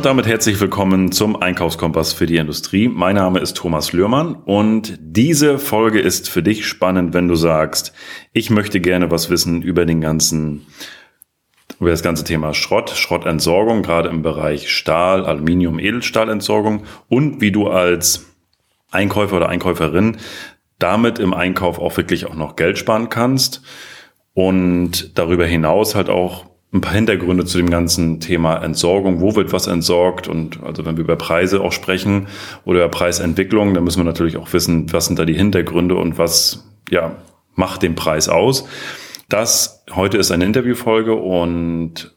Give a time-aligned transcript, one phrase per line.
[0.00, 2.88] und damit herzlich willkommen zum Einkaufskompass für die Industrie.
[2.88, 7.92] Mein Name ist Thomas Lührmann und diese Folge ist für dich spannend, wenn du sagst,
[8.32, 10.64] ich möchte gerne was wissen über den ganzen
[11.78, 17.68] über das ganze Thema Schrott, Schrottentsorgung, gerade im Bereich Stahl, Aluminium, Edelstahlentsorgung und wie du
[17.68, 18.24] als
[18.90, 20.16] Einkäufer oder Einkäuferin
[20.78, 23.60] damit im Einkauf auch wirklich auch noch Geld sparen kannst
[24.32, 29.20] und darüber hinaus halt auch ein paar Hintergründe zu dem ganzen Thema Entsorgung.
[29.20, 30.28] Wo wird was entsorgt?
[30.28, 32.28] Und also wenn wir über Preise auch sprechen
[32.64, 36.16] oder über Preisentwicklung, dann müssen wir natürlich auch wissen, was sind da die Hintergründe und
[36.16, 37.16] was, ja,
[37.56, 38.68] macht den Preis aus.
[39.28, 42.14] Das heute ist eine Interviewfolge und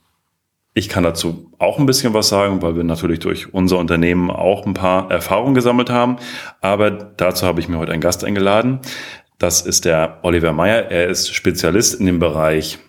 [0.75, 4.66] ich kann dazu auch ein bisschen was sagen, weil wir natürlich durch unser Unternehmen auch
[4.66, 6.17] ein paar Erfahrungen gesammelt haben.
[6.61, 8.80] Aber dazu habe ich mir heute einen Gast eingeladen.
[9.38, 10.91] Das ist der Oliver Meyer.
[10.91, 12.80] Er ist Spezialist in dem Bereich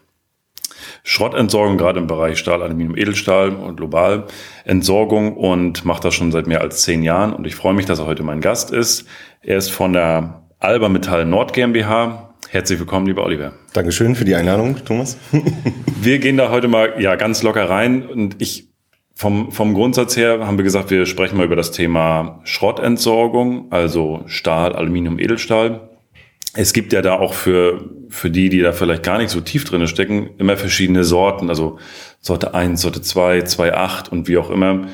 [1.07, 6.63] Schrottentsorgung, gerade im Bereich Stahl, Aluminium, Edelstahl und Globalentsorgung und macht das schon seit mehr
[6.63, 7.35] als zehn Jahren.
[7.35, 9.07] Und ich freue mich, dass er heute mein Gast ist.
[9.43, 12.35] Er ist von der Alba Metall Nord GmbH.
[12.49, 13.53] Herzlich willkommen, lieber Oliver.
[13.75, 15.19] Dankeschön für die Einladung, Thomas.
[16.01, 18.71] wir gehen da heute mal ja ganz locker rein und ich
[19.15, 24.23] vom, vom Grundsatz her haben wir gesagt, wir sprechen mal über das Thema Schrottentsorgung, also
[24.27, 25.94] Stahl, Aluminium, Edelstahl
[26.55, 29.65] es gibt ja da auch für, für die, die da vielleicht gar nicht so tief
[29.65, 31.49] drin stecken, immer verschiedene Sorten.
[31.49, 31.79] Also
[32.21, 34.87] Sorte 1, Sorte 2, 2.8 und wie auch immer.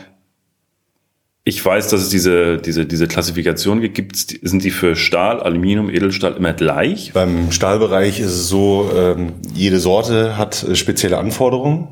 [1.45, 3.95] Ich weiß, dass es diese, diese, diese Klassifikation gibt.
[3.95, 7.13] Gibt's, sind die für Stahl, Aluminium, Edelstahl immer gleich?
[7.13, 11.89] Beim Stahlbereich ist es so, ähm, jede Sorte hat äh, spezielle Anforderungen.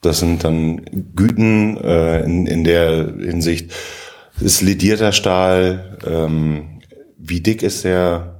[0.00, 0.82] Das sind dann
[1.14, 3.72] Güten äh, in, in der Hinsicht.
[4.40, 5.98] Ist ledierter Stahl?
[6.04, 6.80] Ähm,
[7.18, 8.31] wie dick ist der?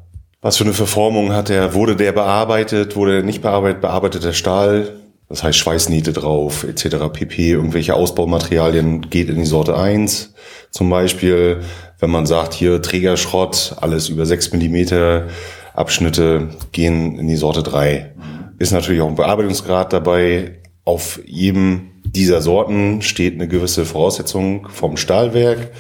[0.45, 1.73] Was für eine Verformung hat er?
[1.73, 2.97] Wurde der bearbeitet?
[2.97, 3.81] Wurde er nicht bearbeitet?
[3.81, 5.01] Bearbeitet der Stahl?
[5.29, 6.97] Das heißt Schweißniete drauf, etc.
[7.13, 7.53] pp.
[7.53, 10.35] Irgendwelche Ausbaumaterialien geht in die Sorte 1.
[10.73, 11.61] Zum Beispiel,
[12.01, 15.29] wenn man sagt, hier Trägerschrott, alles über 6 Millimeter
[15.75, 18.13] Abschnitte gehen in die Sorte 3.
[18.59, 20.59] Ist natürlich auch ein Bearbeitungsgrad dabei.
[20.85, 25.71] Auf jedem dieser Sorten steht eine gewisse Voraussetzung vom Stahlwerk.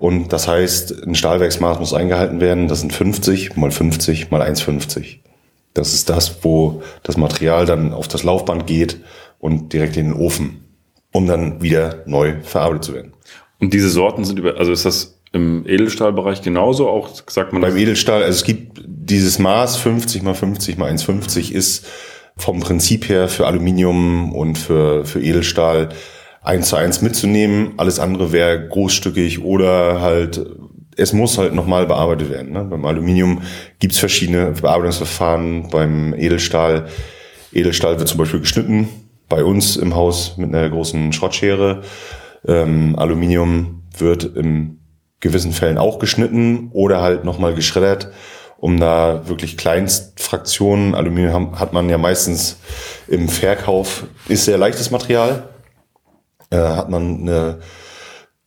[0.00, 2.68] Und das heißt, ein Stahlwerksmaß muss eingehalten werden.
[2.68, 5.18] Das sind 50 mal 50 mal 1,50.
[5.74, 9.02] Das ist das, wo das Material dann auf das Laufband geht
[9.38, 10.64] und direkt in den Ofen,
[11.12, 13.12] um dann wieder neu verarbeitet zu werden.
[13.60, 17.60] Und diese Sorten sind über, also ist das im Edelstahlbereich genauso auch, sagt man?
[17.60, 21.86] Beim Edelstahl, also es gibt dieses Maß 50 mal 50 mal 1,50 ist
[22.38, 25.90] vom Prinzip her für Aluminium und für, für Edelstahl
[26.42, 27.74] eins zu eins mitzunehmen.
[27.76, 30.44] Alles andere wäre großstückig oder halt,
[30.96, 32.52] es muss halt nochmal bearbeitet werden.
[32.52, 32.64] Ne?
[32.64, 33.42] Beim Aluminium
[33.78, 35.70] gibt's verschiedene Bearbeitungsverfahren.
[35.70, 36.88] Beim Edelstahl,
[37.52, 38.88] Edelstahl wird zum Beispiel geschnitten.
[39.28, 41.82] Bei uns im Haus mit einer großen Schrottschere.
[42.46, 44.80] Ähm, Aluminium wird in
[45.20, 48.10] gewissen Fällen auch geschnitten oder halt nochmal geschreddert
[48.60, 52.58] um da wirklich Kleinstfraktionen, Aluminium hat man ja meistens
[53.08, 55.48] im Verkauf, ist sehr leichtes Material,
[56.50, 57.58] äh, hat man eine,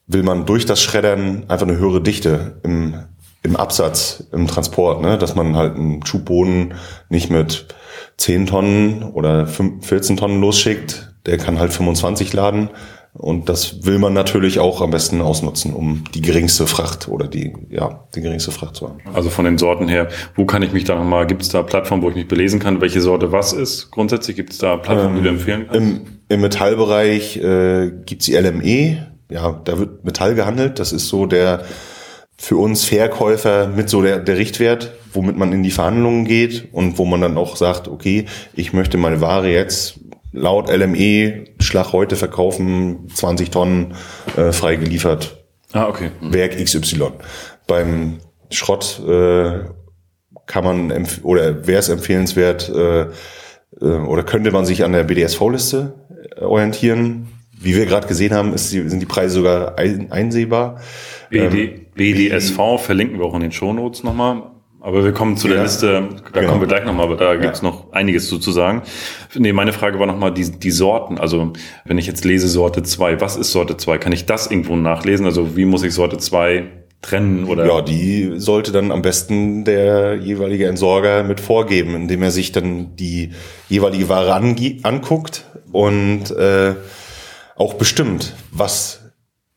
[0.08, 2.96] will man durch das Schreddern einfach eine höhere Dichte im,
[3.42, 5.18] im Absatz, im Transport, ne?
[5.18, 6.76] dass man halt einen Schubboden
[7.10, 7.68] nicht mit
[8.18, 12.70] 10 Tonnen oder 14 Tonnen losschickt, der kann halt 25 laden.
[13.14, 17.54] Und das will man natürlich auch am besten ausnutzen, um die geringste Fracht oder die,
[17.70, 19.02] ja, die geringste Fracht zu haben.
[19.14, 22.02] Also von den Sorten her, wo kann ich mich da nochmal, gibt es da Plattformen,
[22.02, 23.92] wo ich mich belesen kann, welche Sorte was ist?
[23.92, 25.80] Grundsätzlich gibt es da Plattformen, ähm, die du ähm, empfehlen kannst?
[25.80, 30.80] Im, im Metallbereich äh, gibt die LME, ja, da wird Metall gehandelt.
[30.80, 31.66] Das ist so der
[32.36, 36.98] für uns Verkäufer mit so der, der Richtwert, womit man in die Verhandlungen geht und
[36.98, 40.00] wo man dann auch sagt, okay, ich möchte meine Ware jetzt
[40.34, 43.96] laut LME Schlag heute verkaufen, 20 Tonnen
[44.36, 45.46] äh, frei geliefert.
[45.72, 46.12] Ah, okay.
[46.22, 47.12] Werk XY.
[47.68, 49.62] Beim Schrott äh,
[50.46, 53.02] kann man oder wäre es empfehlenswert äh,
[53.82, 55.94] äh, oder könnte man sich an der BDSV-Liste
[56.42, 57.28] orientieren.
[57.60, 60.82] Wie wir gerade gesehen haben, ist die, sind die Preise sogar ein, einsehbar.
[61.30, 64.53] BD, ähm, BDSV verlinken wir auch in den Shownotes nochmal.
[64.84, 66.50] Aber wir kommen zu der ja, Liste, da genau.
[66.50, 67.70] kommen wir gleich nochmal, aber da gibt's ja.
[67.70, 68.82] noch einiges zu, zu sagen.
[69.34, 71.18] Nee, meine Frage war nochmal die, die Sorten.
[71.18, 71.54] Also
[71.86, 73.98] wenn ich jetzt lese Sorte 2, was ist Sorte 2?
[73.98, 75.26] Kann ich das irgendwo nachlesen?
[75.26, 76.66] Also wie muss ich Sorte 2
[77.02, 77.66] trennen oder?
[77.66, 82.98] Ja, die sollte dann am besten der jeweilige Entsorger mit vorgeben, indem er sich dann
[82.98, 83.32] die
[83.70, 86.76] jeweilige Ware anguckt und äh,
[87.56, 89.14] auch bestimmt, was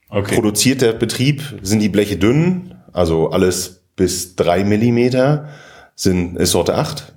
[0.08, 0.36] okay.
[0.36, 1.42] produziert der Betrieb.
[1.62, 2.76] Sind die Bleche dünn?
[2.92, 5.48] Also alles bis drei Millimeter
[5.94, 7.14] sind, ist Sorte 8.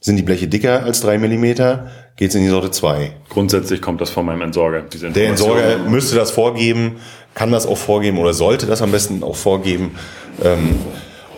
[0.00, 3.12] Sind die Bleche dicker als drei Millimeter, geht's in die Sorte 2.
[3.28, 4.82] Grundsätzlich kommt das von meinem Entsorger.
[4.82, 6.96] Diese Der Entsorger müsste das vorgeben,
[7.34, 9.92] kann das auch vorgeben oder sollte das am besten auch vorgeben.
[10.42, 10.76] Ähm,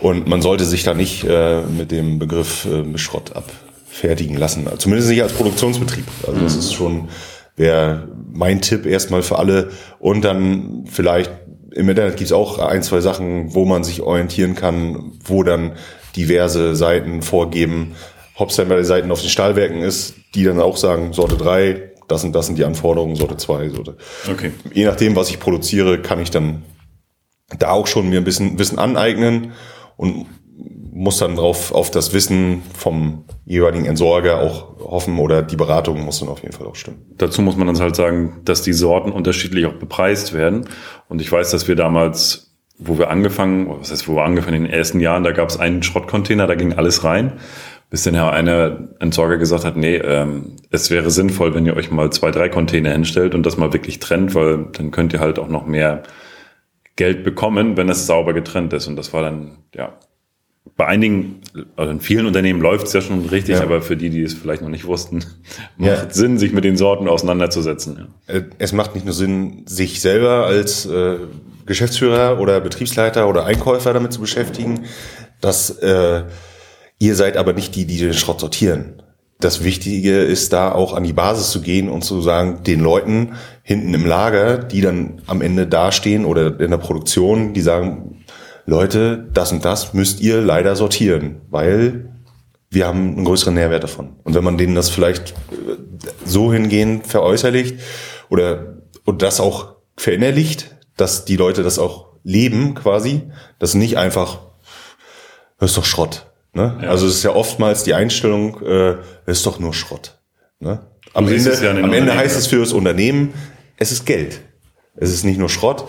[0.01, 4.67] und man sollte sich da nicht äh, mit dem Begriff äh, Schrott abfertigen lassen.
[4.77, 6.05] Zumindest nicht als Produktionsbetrieb.
[6.27, 7.09] Also das ist schon,
[7.55, 9.71] wäre mein Tipp erstmal für alle.
[9.99, 11.31] Und dann vielleicht
[11.75, 15.73] im Internet gibt es auch ein, zwei Sachen, wo man sich orientieren kann, wo dann
[16.15, 17.95] diverse Seiten vorgeben,
[18.35, 21.35] ob es dann bei den Seiten auf den Stahlwerken ist, die dann auch sagen, Sorte
[21.35, 23.97] 3, das und das sind die Anforderungen, Sorte 2, Sorte.
[24.31, 24.51] Okay.
[24.73, 26.63] Je nachdem, was ich produziere, kann ich dann
[27.59, 29.51] da auch schon mir ein bisschen Wissen aneignen
[29.97, 30.27] und
[30.95, 36.21] muss dann drauf auf das Wissen vom jeweiligen Entsorger auch hoffen oder die Beratung muss
[36.21, 37.05] dann auf jeden Fall auch stimmen.
[37.17, 40.69] Dazu muss man dann halt sagen, dass die Sorten unterschiedlich auch bepreist werden.
[41.09, 44.63] Und ich weiß, dass wir damals, wo wir angefangen, was heißt, wo wir angefangen in
[44.63, 47.33] den ersten Jahren, da gab es einen Schrottcontainer, da ging alles rein.
[47.89, 51.91] Bis dann ja einer Entsorger gesagt hat, nee, ähm, es wäre sinnvoll, wenn ihr euch
[51.91, 55.39] mal zwei, drei Container hinstellt und das mal wirklich trennt, weil dann könnt ihr halt
[55.39, 56.03] auch noch mehr
[56.95, 58.87] Geld bekommen, wenn es sauber getrennt ist.
[58.87, 59.93] Und das war dann, ja,
[60.77, 61.41] bei einigen,
[61.77, 63.63] also in vielen Unternehmen läuft es ja schon richtig, ja.
[63.63, 65.23] aber für die, die es vielleicht noch nicht wussten,
[65.77, 66.09] macht ja.
[66.09, 68.07] Sinn, sich mit den Sorten auseinanderzusetzen.
[68.27, 68.33] Ja.
[68.33, 71.17] Äh, es macht nicht nur Sinn, sich selber als äh,
[71.65, 74.85] Geschäftsführer oder Betriebsleiter oder Einkäufer damit zu beschäftigen,
[75.39, 76.23] dass äh,
[76.99, 79.01] ihr seid aber nicht die, die den Schrott sortieren.
[79.39, 83.33] Das Wichtige ist da auch an die Basis zu gehen und zu sagen, den Leuten
[83.63, 88.14] hinten im Lager, die dann am Ende dastehen oder in der Produktion, die sagen,
[88.65, 92.09] Leute, das und das müsst ihr leider sortieren, weil
[92.69, 94.17] wir haben einen größeren Nährwert davon.
[94.23, 95.77] Und wenn man denen das vielleicht äh,
[96.25, 97.79] so hingehend veräußerlicht
[98.29, 98.75] oder
[99.05, 103.23] und das auch verinnerlicht, dass die Leute das auch leben quasi,
[103.59, 104.39] das nicht einfach,
[105.59, 106.25] das ist doch Schrott.
[106.53, 106.79] Ne?
[106.81, 106.89] Ja.
[106.89, 110.17] Also es ist ja oftmals die Einstellung, äh, das ist doch nur Schrott.
[110.59, 110.87] Ne?
[111.13, 113.33] Am, Ende, ja am Ende heißt es für das Unternehmen,
[113.77, 114.41] es ist Geld.
[114.95, 115.85] Es ist nicht nur Schrott,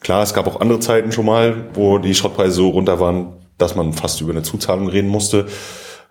[0.00, 3.74] Klar, es gab auch andere Zeiten schon mal, wo die Schrottpreise so runter waren, dass
[3.74, 5.46] man fast über eine Zuzahlung reden musste.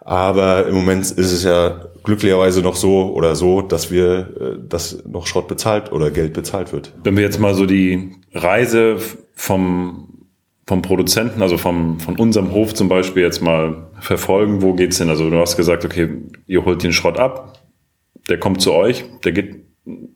[0.01, 5.03] Aber im Moment ist es ja glücklicherweise noch so oder so, dass wir, äh, dass
[5.05, 6.93] noch Schrott bezahlt oder Geld bezahlt wird.
[7.03, 8.97] Wenn wir jetzt mal so die Reise
[9.33, 10.27] vom,
[10.65, 15.09] vom Produzenten, also vom, von unserem Hof zum Beispiel jetzt mal verfolgen, wo geht's hin?
[15.09, 16.09] Also du hast gesagt, okay,
[16.45, 17.59] ihr holt den Schrott ab,
[18.29, 19.65] der kommt zu euch, der geht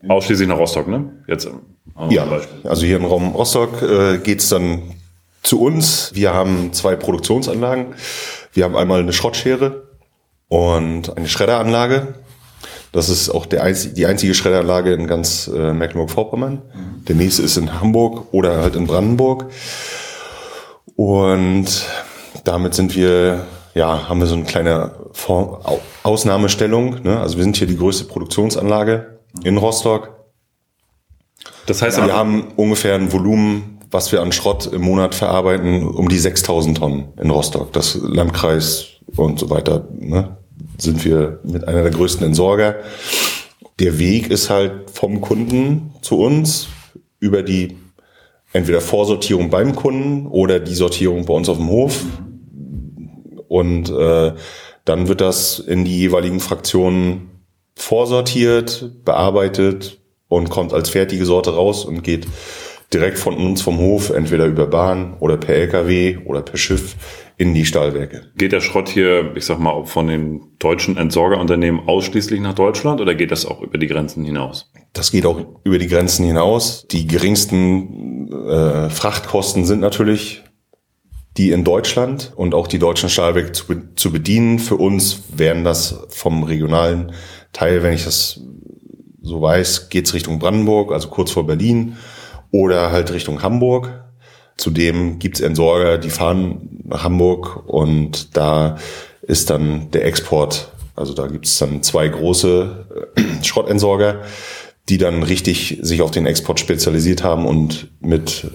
[0.08, 1.24] ausschließlich nach Rostock, ne?
[1.26, 1.48] Jetzt
[2.08, 2.26] ja,
[2.64, 4.94] also hier im Raum Rostock äh, geht's dann
[5.42, 6.12] zu uns.
[6.14, 7.94] Wir haben zwei Produktionsanlagen.
[8.52, 9.88] Wir haben einmal eine Schrottschere
[10.48, 12.14] und eine Schredderanlage.
[12.92, 16.62] Das ist auch der einzige, die einzige Schredderanlage in ganz äh, Mecklenburg-Vorpommern.
[16.74, 17.04] Mhm.
[17.06, 19.46] Der nächste ist in Hamburg oder halt in Brandenburg.
[20.94, 21.86] Und
[22.44, 27.02] damit sind wir, ja, haben wir so eine kleine Vor Ausnahmestellung.
[27.02, 27.18] Ne?
[27.18, 29.11] Also wir sind hier die größte Produktionsanlage
[29.44, 30.22] in Rostock.
[31.66, 36.08] Das heißt, wir haben ungefähr ein Volumen, was wir an Schrott im Monat verarbeiten, um
[36.08, 37.72] die 6000 Tonnen in Rostock.
[37.72, 38.86] Das Landkreis
[39.16, 40.36] und so weiter, ne,
[40.78, 42.76] sind wir mit einer der größten Entsorger.
[43.78, 46.68] Der Weg ist halt vom Kunden zu uns
[47.20, 47.76] über die
[48.52, 52.04] entweder Vorsortierung beim Kunden oder die Sortierung bei uns auf dem Hof.
[53.48, 54.32] Und äh,
[54.84, 57.31] dann wird das in die jeweiligen Fraktionen
[57.74, 60.02] vorsortiert, bearbeitet,
[60.32, 62.26] und kommt als fertige Sorte raus und geht
[62.92, 66.96] direkt von uns vom Hof, entweder über Bahn oder per LKW oder per Schiff
[67.36, 68.30] in die Stahlwerke.
[68.36, 73.14] Geht der Schrott hier, ich sag mal, von den deutschen Entsorgerunternehmen ausschließlich nach Deutschland oder
[73.14, 74.70] geht das auch über die Grenzen hinaus?
[74.94, 76.86] Das geht auch über die Grenzen hinaus.
[76.90, 80.42] Die geringsten äh, Frachtkosten sind natürlich
[81.36, 83.64] die in Deutschland und auch die deutschen Stahlwerke zu,
[83.96, 84.58] zu bedienen.
[84.58, 87.12] Für uns wären das vom regionalen
[87.52, 88.40] Teil, wenn ich das
[89.22, 91.96] so weiß, geht's Richtung Brandenburg, also kurz vor Berlin,
[92.50, 94.04] oder halt Richtung Hamburg.
[94.56, 98.76] Zudem gibt's Entsorger, die fahren nach Hamburg und da
[99.22, 100.72] ist dann der Export.
[100.94, 104.22] Also da gibt's dann zwei große äh, Schrottentsorger,
[104.88, 108.50] die dann richtig sich auf den Export spezialisiert haben und mit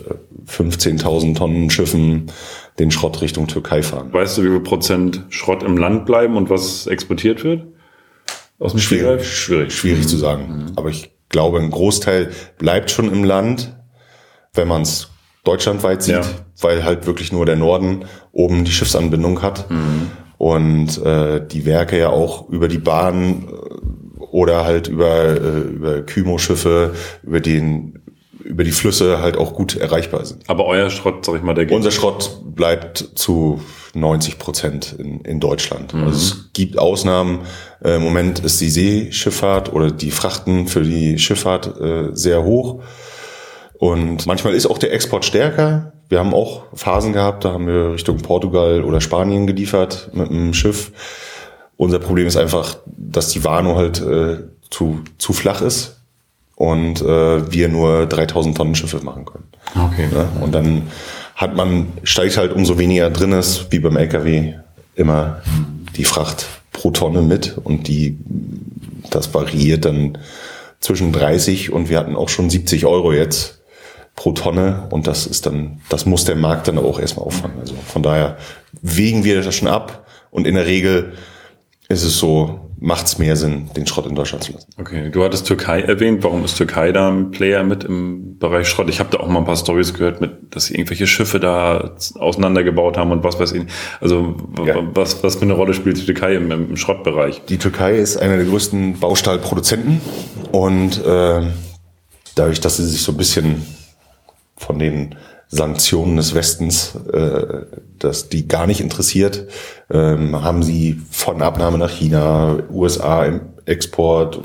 [0.47, 2.31] 15.000 Tonnen Schiffen
[2.79, 4.13] den Schrott Richtung Türkei fahren.
[4.13, 7.63] Weißt du, wie viel Prozent Schrott im Land bleiben und was exportiert wird?
[8.59, 10.07] Aus dem schwierig, schwierig, schwierig mhm.
[10.07, 10.47] zu sagen.
[10.47, 10.71] Mhm.
[10.75, 13.75] Aber ich glaube, ein Großteil bleibt schon im Land,
[14.53, 15.09] wenn man es
[15.43, 16.25] deutschlandweit sieht, ja.
[16.61, 20.11] weil halt wirklich nur der Norden oben die Schiffsanbindung hat mhm.
[20.37, 26.01] und äh, die Werke ja auch über die Bahn äh, oder halt über äh, über
[26.01, 27.99] Kymo-Schiffe, über den
[28.47, 30.43] über die Flüsse halt auch gut erreichbar sind.
[30.47, 31.75] Aber euer Schrott, sag ich mal, der geht.
[31.75, 33.61] Unser Schrott bleibt zu
[33.93, 35.93] 90 Prozent in, in Deutschland.
[35.93, 36.03] Mhm.
[36.05, 37.41] Also es gibt Ausnahmen.
[37.83, 42.81] Äh, Im Moment ist die Seeschifffahrt oder die Frachten für die Schifffahrt äh, sehr hoch.
[43.77, 45.93] Und manchmal ist auch der Export stärker.
[46.09, 50.53] Wir haben auch Phasen gehabt, da haben wir Richtung Portugal oder Spanien geliefert mit einem
[50.53, 50.91] Schiff.
[51.75, 54.37] Unser Problem ist einfach, dass die Warnow halt äh,
[54.69, 55.96] zu, zu flach ist
[56.57, 59.45] und äh, wir nur 3000 Tonnen Schiffe machen können.
[59.75, 60.07] Okay.
[60.11, 60.87] Ja, und dann
[61.35, 64.55] hat man, steigt halt umso weniger drin ist, wie beim LKW,
[64.95, 65.43] immer
[65.95, 68.17] die Fracht pro Tonne mit und die,
[69.11, 70.17] das variiert dann
[70.79, 73.59] zwischen 30 und wir hatten auch schon 70 Euro jetzt
[74.15, 77.59] pro Tonne und das ist dann, das muss der Markt dann auch erstmal auffangen.
[77.59, 78.37] Also von daher
[78.81, 81.13] wägen wir das schon ab und in der Regel
[81.87, 84.67] ist es so, macht es mehr Sinn, den Schrott in Deutschland zu lassen.
[84.77, 86.24] Okay, du hattest Türkei erwähnt.
[86.24, 88.88] Warum ist Türkei da ein Player mit im Bereich Schrott?
[88.89, 91.96] Ich habe da auch mal ein paar Stories gehört, mit, dass sie irgendwelche Schiffe da
[92.15, 93.63] auseinandergebaut haben und was weiß ich.
[94.00, 94.75] Also ja.
[94.93, 97.41] was, was für eine Rolle spielt die Türkei im, im Schrottbereich?
[97.50, 100.00] Die Türkei ist einer der größten Baustahlproduzenten
[100.51, 101.41] und äh,
[102.36, 103.65] dadurch, dass sie sich so ein bisschen
[104.55, 105.15] von den
[105.49, 107.65] Sanktionen des Westens, äh,
[107.99, 109.47] dass die gar nicht interessiert,
[109.89, 114.41] ähm, haben sie von Abnahme nach China, USA im Export,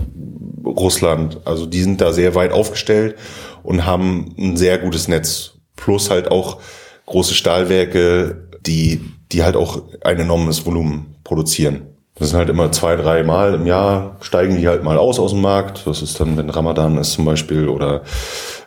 [0.65, 3.17] Russland, also die sind da sehr weit aufgestellt
[3.63, 5.55] und haben ein sehr gutes Netz.
[5.77, 6.61] Plus halt auch
[7.07, 9.01] große Stahlwerke, die,
[9.33, 11.83] die halt auch ein enormes Volumen produzieren.
[12.15, 15.33] Das sind halt immer zwei, drei Mal im Jahr steigen die halt mal aus aus
[15.33, 15.87] dem Markt.
[15.87, 18.03] Das ist dann, wenn Ramadan ist zum Beispiel oder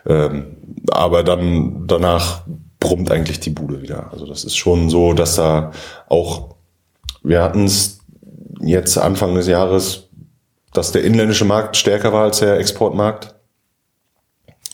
[0.06, 0.56] ähm,
[0.90, 2.42] aber dann danach
[2.78, 4.12] brummt eigentlich die Bude wieder.
[4.12, 5.72] Also das ist schon so, dass da
[6.08, 6.56] auch
[7.22, 7.98] wir hatten es
[8.60, 10.04] jetzt Anfang des Jahres,
[10.72, 13.34] dass der inländische Markt stärker war als der Exportmarkt.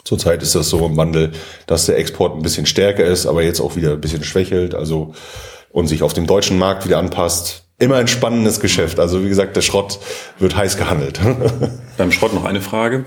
[0.05, 1.33] Zurzeit ist das so im Wandel,
[1.67, 5.15] dass der Export ein bisschen stärker ist, aber jetzt auch wieder ein bisschen schwächelt, also
[5.71, 9.01] und sich auf den deutschen Markt wieder anpasst immer ein spannendes Geschäft.
[9.01, 9.99] Also wie gesagt, der Schrott
[10.39, 11.21] wird heiß gehandelt.
[11.99, 13.05] Beim Schrott noch eine Frage.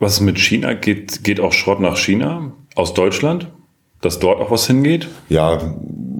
[0.00, 0.74] Was mit China?
[0.74, 3.46] Geht, geht auch Schrott nach China aus Deutschland?
[4.00, 5.06] Dass dort auch was hingeht?
[5.28, 5.76] Ja,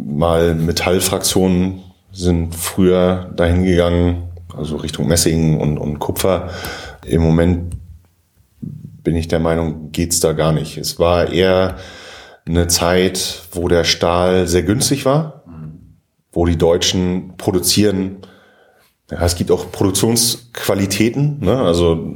[0.07, 1.81] mal Metallfraktionen
[2.13, 6.51] sind früher dahin gegangen, also Richtung Messing und, und Kupfer.
[7.05, 7.75] Im Moment
[8.61, 10.77] bin ich der Meinung, geht's da gar nicht.
[10.77, 11.79] Es war eher
[12.47, 15.41] eine Zeit, wo der Stahl sehr günstig war
[16.33, 18.19] wo die Deutschen produzieren.
[19.11, 21.41] Ja, es gibt auch Produktionsqualitäten.
[21.41, 21.59] Ne?
[21.61, 22.15] Also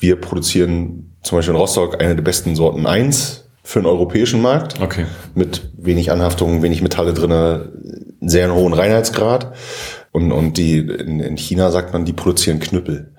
[0.00, 4.80] wir produzieren zum Beispiel in Rostock eine der besten Sorten 1 für den europäischen Markt.
[4.80, 5.06] Okay.
[5.34, 7.72] Mit wenig Anhaftung, wenig Metalle drinne,
[8.20, 9.54] sehr hohen Reinheitsgrad.
[10.12, 13.12] Und, und die in, in China sagt man, die produzieren Knüppel.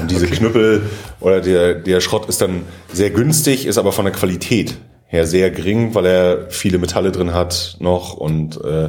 [0.00, 0.36] Und diese okay.
[0.36, 0.82] Knüppel
[1.20, 5.50] oder der, der Schrott ist dann sehr günstig, ist aber von der Qualität her sehr
[5.50, 8.88] gering, weil er viele Metalle drin hat noch und äh,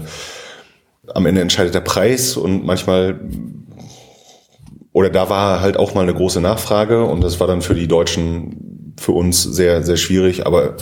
[1.14, 3.20] am Ende entscheidet der Preis und manchmal
[4.94, 7.88] oder da war halt auch mal eine große Nachfrage und das war dann für die
[7.88, 10.76] Deutschen, für uns sehr, sehr schwierig, aber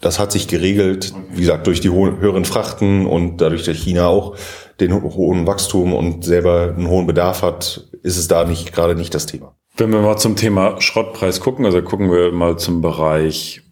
[0.00, 4.36] das hat sich geregelt, wie gesagt, durch die höheren Frachten und dadurch, dass China auch
[4.80, 9.14] den hohen Wachstum und selber einen hohen Bedarf hat, ist es da nicht gerade nicht
[9.14, 9.54] das Thema.
[9.76, 13.62] Wenn wir mal zum Thema Schrottpreis gucken, also gucken wir mal zum Bereich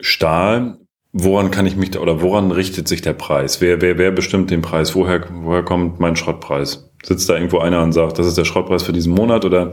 [0.00, 0.78] Stahl.
[1.14, 3.60] Woran kann ich mich da, oder woran richtet sich der Preis?
[3.60, 4.94] Wer, wer, wer bestimmt den Preis?
[4.94, 6.90] Woher, woher kommt mein Schrottpreis?
[7.02, 9.72] Sitzt da irgendwo einer und sagt, das ist der Schrottpreis für diesen Monat oder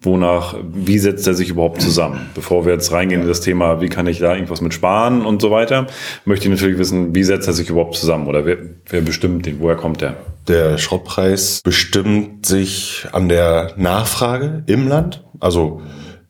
[0.00, 2.30] wonach, wie setzt er sich überhaupt zusammen?
[2.34, 5.40] Bevor wir jetzt reingehen in das Thema, wie kann ich da irgendwas mit sparen und
[5.40, 5.86] so weiter,
[6.24, 9.60] möchte ich natürlich wissen, wie setzt er sich überhaupt zusammen oder wer, wer bestimmt den?
[9.60, 10.16] Woher kommt der?
[10.48, 15.24] Der Schrottpreis bestimmt sich an der Nachfrage im Land.
[15.40, 15.80] Also,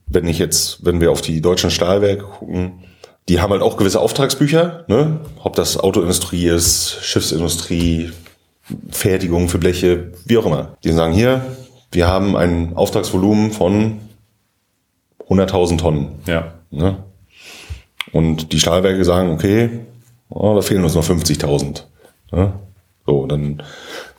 [0.06, 2.84] wenn ich jetzt, wenn wir auf die deutschen Stahlwerke gucken,
[3.28, 5.18] die haben halt auch gewisse Auftragsbücher, ne?
[5.42, 8.12] ob das Autoindustrie ist, Schiffsindustrie,
[8.90, 10.76] Fertigung für Bleche, wie auch immer.
[10.82, 11.44] Die sagen hier,
[11.92, 14.00] wir haben ein Auftragsvolumen von
[15.28, 16.08] 100.000 Tonnen.
[16.26, 16.54] Ja.
[16.70, 16.98] Ne?
[18.12, 19.70] Und die Stahlwerke sagen, okay,
[20.28, 21.82] oh, da fehlen uns noch 50.000.
[22.32, 22.52] Ne?
[23.06, 23.62] So, dann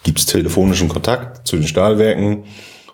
[0.04, 2.46] gibt's telefonischen Kontakt zu den Stahlwerken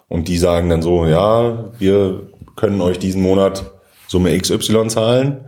[0.08, 3.72] und die sagen dann so, ja, wir können euch diesen Monat
[4.08, 5.42] Summe XY zahlen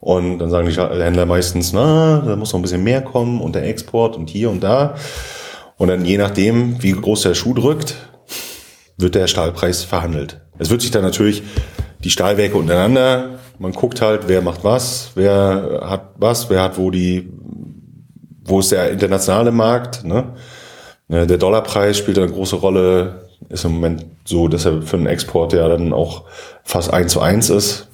[0.00, 3.54] und dann sagen die Händler meistens, na, da muss noch ein bisschen mehr kommen und
[3.54, 4.94] der Export und hier und da.
[5.80, 7.94] Und dann je nachdem, wie groß der Schuh drückt,
[8.98, 10.38] wird der Stahlpreis verhandelt.
[10.58, 11.42] Es wird sich dann natürlich
[12.04, 16.90] die Stahlwerke untereinander, man guckt halt, wer macht was, wer hat was, wer hat wo
[16.90, 17.32] die,
[18.44, 20.34] wo ist der internationale Markt, ne?
[21.08, 25.54] Der Dollarpreis spielt eine große Rolle, ist im Moment so, dass er für den Export
[25.54, 26.24] ja dann auch
[26.62, 27.88] fast eins zu eins ist.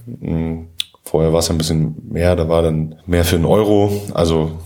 [1.04, 4.02] Vorher war es ein bisschen mehr, da war dann mehr für einen Euro.
[4.12, 4.58] Also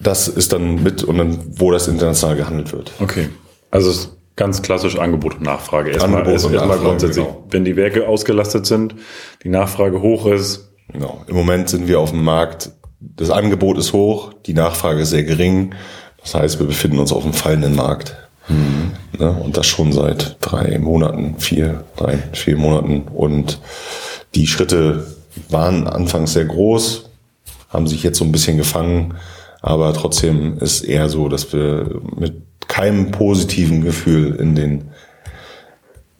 [0.00, 2.92] das ist dann mit und dann, wo das international gehandelt wird.
[3.00, 3.28] Okay.
[3.70, 5.90] Also ganz klassisch Angebot und Nachfrage.
[5.90, 7.46] Erstmal, Angebot und erstmal Nachfrage, grundsätzlich, genau.
[7.50, 8.94] wenn die Werke ausgelastet sind,
[9.42, 11.22] die Nachfrage hoch ist, Genau.
[11.26, 15.24] Im Moment sind wir auf dem Markt, das Angebot ist hoch, die Nachfrage ist sehr
[15.24, 15.74] gering.
[16.22, 18.16] Das heißt, wir befinden uns auf einem fallenden Markt.
[19.18, 19.30] Ne?
[19.30, 23.02] Und das schon seit drei Monaten, vier, drei, vier Monaten.
[23.02, 23.60] Und
[24.34, 25.06] die Schritte
[25.50, 27.10] waren anfangs sehr groß,
[27.68, 29.14] haben sich jetzt so ein bisschen gefangen.
[29.68, 32.32] Aber trotzdem ist eher so, dass wir mit
[32.68, 34.84] keinem positiven Gefühl in den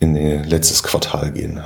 [0.00, 1.58] in den letztes Quartal gehen.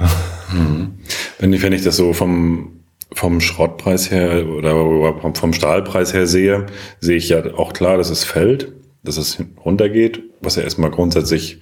[1.41, 6.67] wenn ich, wenn ich das so vom, vom Schrottpreis her oder vom Stahlpreis her sehe,
[7.01, 8.73] sehe ich ja auch klar, dass es fällt,
[9.03, 11.61] dass es runtergeht, was ja erstmal grundsätzlich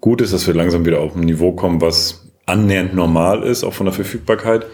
[0.00, 3.74] gut ist, dass wir langsam wieder auf ein Niveau kommen, was annähernd normal ist, auch
[3.74, 4.64] von der Verfügbarkeit.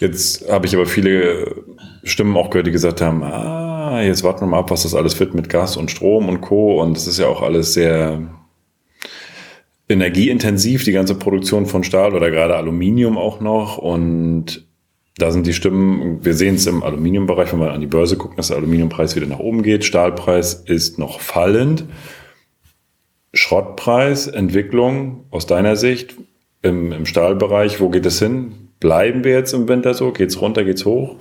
[0.00, 1.64] Jetzt habe ich aber viele
[2.04, 5.18] Stimmen auch gehört, die gesagt haben, ah, jetzt warten wir mal ab, was das alles
[5.20, 6.80] wird mit Gas und Strom und Co.
[6.80, 8.20] Und es ist ja auch alles sehr
[9.88, 13.78] energieintensiv, die ganze Produktion von Stahl oder gerade Aluminium auch noch.
[13.78, 14.66] Und
[15.18, 18.36] da sind die Stimmen, wir sehen es im Aluminiumbereich, wenn wir an die Börse gucken,
[18.36, 19.84] dass der Aluminiumpreis wieder nach oben geht.
[19.84, 21.84] Stahlpreis ist noch fallend.
[23.34, 26.16] Schrottpreis, Entwicklung aus deiner Sicht
[26.62, 28.61] im, im Stahlbereich, wo geht es hin?
[28.82, 30.10] Bleiben wir jetzt im Winter so?
[30.10, 31.14] Geht's runter, geht's hoch?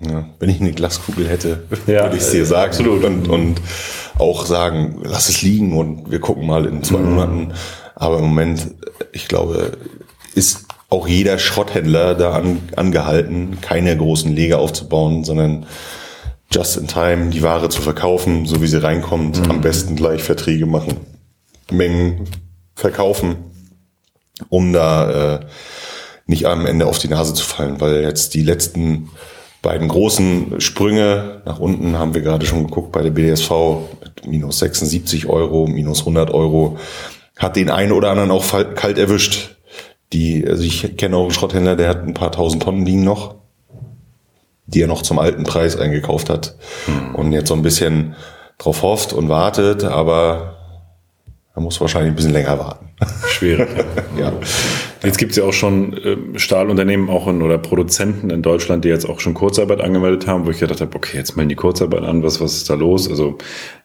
[0.00, 2.68] Ja, wenn ich eine Glaskugel hätte, Ja, würde ich es dir äh, sagen.
[2.68, 3.04] absolut.
[3.04, 3.60] Und, und
[4.18, 7.54] auch sagen, lass es liegen und wir gucken mal in zwei Monaten.
[7.94, 8.74] Aber im Moment,
[9.12, 9.72] ich glaube,
[10.34, 15.64] ist auch jeder Schrotthändler da an, angehalten, keine großen Leger aufzubauen, sondern
[16.52, 19.48] just in time die Ware zu verkaufen, so wie sie reinkommt.
[19.48, 20.98] Am besten gleich Verträge machen,
[21.70, 22.26] Mengen
[22.74, 23.36] verkaufen,
[24.50, 25.40] um da äh,
[26.26, 29.10] nicht am Ende auf die Nase zu fallen, weil jetzt die letzten
[29.62, 33.50] beiden großen Sprünge nach unten haben wir gerade schon geguckt bei der BDSV
[34.00, 36.78] mit minus 76 Euro, minus 100 Euro,
[37.36, 39.56] hat den einen oder anderen auch kalt erwischt.
[40.12, 43.34] Die, also ich kenne auch einen Schrotthändler, der hat ein paar tausend Tonnen liegen noch,
[44.66, 46.56] die er noch zum alten Preis eingekauft hat
[47.14, 48.14] und jetzt so ein bisschen
[48.58, 50.55] drauf hofft und wartet, aber
[51.56, 52.90] er muss wahrscheinlich ein bisschen länger warten.
[53.28, 53.68] Schwierig.
[54.18, 54.32] Ja.
[55.02, 58.88] Jetzt gibt es ja auch schon ähm, Stahlunternehmen auch in, oder Produzenten in Deutschland, die
[58.90, 62.02] jetzt auch schon Kurzarbeit angemeldet haben, wo ich gedacht habe, okay, jetzt melden die Kurzarbeit
[62.02, 63.08] an, was, was ist da los?
[63.08, 63.38] Also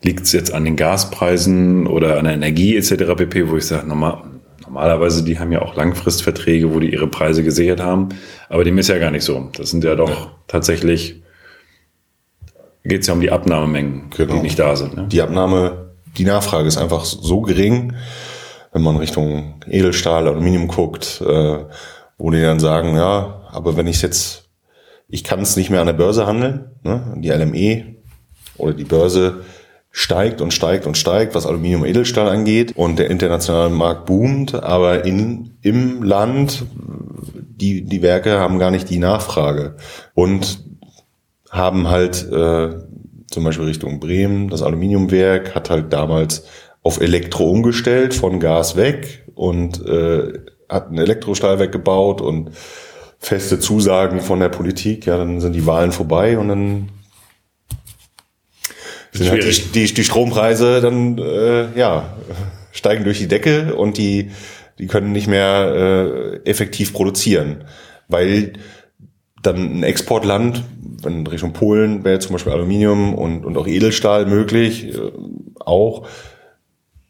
[0.04, 3.16] liegt es jetzt an den Gaspreisen oder an der Energie etc.
[3.16, 4.22] pp., wo ich sage, normal,
[4.64, 8.10] normalerweise, die haben ja auch Langfristverträge, wo die ihre Preise gesichert haben,
[8.50, 9.50] aber dem ist ja gar nicht so.
[9.56, 11.22] Das sind ja doch tatsächlich,
[12.84, 14.34] geht es ja um die Abnahmemengen, Genau.
[14.34, 14.98] die nicht da sind.
[14.98, 15.08] Ne?
[15.10, 17.94] die Abnahme, die Nachfrage ist einfach so gering,
[18.72, 21.66] wenn man Richtung Edelstahl, Aluminium guckt, äh,
[22.18, 24.50] wo die dann sagen, ja, aber wenn ich jetzt,
[25.08, 27.16] ich kann es nicht mehr an der Börse handeln, ne?
[27.18, 27.96] die LME
[28.58, 29.42] oder die Börse
[29.92, 34.56] steigt und steigt und steigt, was Aluminium und Edelstahl angeht und der internationale Markt boomt,
[34.56, 36.66] aber in, im Land,
[37.34, 39.76] die, die Werke haben gar nicht die Nachfrage
[40.14, 40.64] und
[41.50, 42.70] haben halt äh,
[43.32, 46.46] zum Beispiel Richtung Bremen, das Aluminiumwerk hat halt damals
[46.84, 50.34] auf Elektro umgestellt, von Gas weg und äh,
[50.68, 52.52] hat ein Elektrostahlwerk gebaut und
[53.20, 56.90] feste Zusagen von der Politik, ja, dann sind die Wahlen vorbei und dann
[59.12, 62.18] sind halt die, die, die Strompreise dann äh, ja
[62.72, 64.32] steigen durch die Decke und die
[64.80, 67.66] die können nicht mehr äh, effektiv produzieren,
[68.08, 68.54] weil
[69.42, 70.64] dann ein Exportland,
[71.02, 75.12] wenn Richtung Polen wäre zum Beispiel Aluminium und, und auch Edelstahl möglich, äh,
[75.60, 76.08] auch,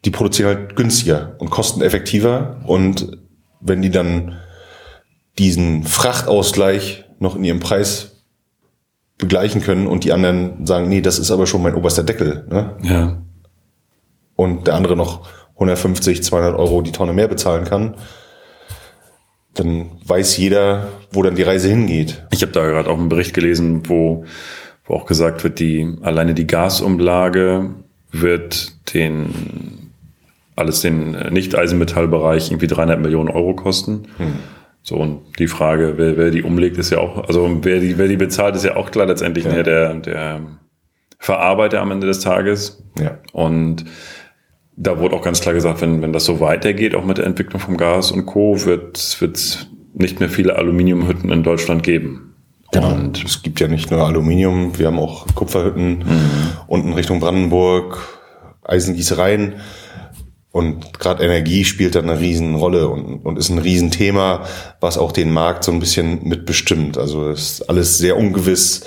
[0.04, 2.60] die produzieren halt günstiger und kosteneffektiver.
[2.66, 3.18] Und
[3.60, 4.36] wenn die dann
[5.38, 8.24] diesen Frachtausgleich noch in ihrem Preis
[9.18, 12.76] begleichen können und die anderen sagen, nee, das ist aber schon mein oberster Deckel, ne?
[12.82, 13.22] Ja.
[14.34, 17.94] und der andere noch 150, 200 Euro die Tonne mehr bezahlen kann,
[19.54, 22.24] dann weiß jeder, wo dann die Reise hingeht.
[22.30, 24.24] Ich habe da gerade auch einen Bericht gelesen, wo,
[24.84, 27.70] wo auch gesagt wird, die alleine die Gasumlage
[28.10, 29.90] wird den
[30.54, 34.06] alles den Nicht-Eisenmetallbereich irgendwie 300 Millionen Euro kosten.
[34.82, 38.08] So und die Frage, wer, wer die umlegt, ist ja auch, also wer die wer
[38.08, 39.52] die bezahlt, ist ja auch klar letztendlich Ja.
[39.52, 40.40] ne, der der
[41.18, 42.82] Verarbeiter am Ende des Tages.
[42.98, 43.18] Ja.
[43.32, 43.84] Und
[44.76, 47.60] da wurde auch ganz klar gesagt, wenn, wenn das so weitergeht, auch mit der Entwicklung
[47.60, 52.34] vom Gas und Co., wird es nicht mehr viele Aluminiumhütten in Deutschland geben.
[52.74, 56.04] Und es gibt ja nicht nur Aluminium, wir haben auch Kupferhütten
[56.66, 57.98] unten Richtung Brandenburg,
[58.64, 59.56] Eisengießereien.
[60.52, 64.46] Und gerade Energie spielt da eine Riesenrolle und, und ist ein Riesenthema,
[64.80, 66.98] was auch den Markt so ein bisschen mitbestimmt.
[66.98, 68.84] Also ist alles sehr ungewiss.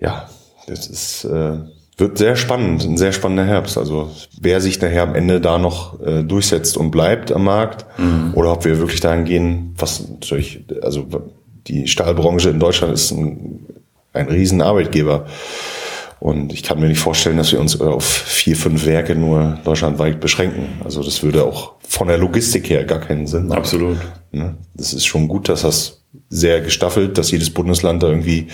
[0.00, 0.28] Ja,
[0.66, 1.58] das ist äh,
[1.98, 3.76] wird sehr spannend, ein sehr spannender Herbst.
[3.76, 8.32] Also wer sich nachher am Ende da noch äh, durchsetzt und bleibt am Markt mhm.
[8.34, 11.06] oder ob wir wirklich dahin gehen, was natürlich, also
[11.66, 13.66] die Stahlbranche in Deutschland ist ein,
[14.12, 15.26] ein riesen Arbeitgeber.
[16.20, 20.18] Und ich kann mir nicht vorstellen, dass wir uns auf vier, fünf Werke nur deutschlandweit
[20.18, 20.80] beschränken.
[20.84, 23.58] Also das würde auch von der Logistik her gar keinen Sinn machen.
[23.58, 23.98] Absolut.
[24.32, 24.56] Ne?
[24.74, 28.48] Das ist schon gut, dass das sehr gestaffelt, dass jedes Bundesland da irgendwie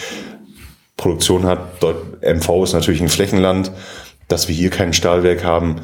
[0.96, 1.82] Produktion hat.
[2.22, 3.72] MV ist natürlich ein Flächenland.
[4.28, 5.82] Dass wir hier kein Stahlwerk haben,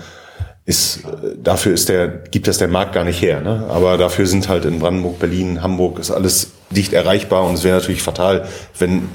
[0.65, 1.03] ist,
[1.37, 3.41] dafür ist der, gibt das der Markt gar nicht her.
[3.41, 3.67] Ne?
[3.69, 7.79] Aber dafür sind halt in Brandenburg, Berlin, Hamburg ist alles dicht erreichbar und es wäre
[7.79, 8.47] natürlich fatal,
[8.79, 9.09] wenn,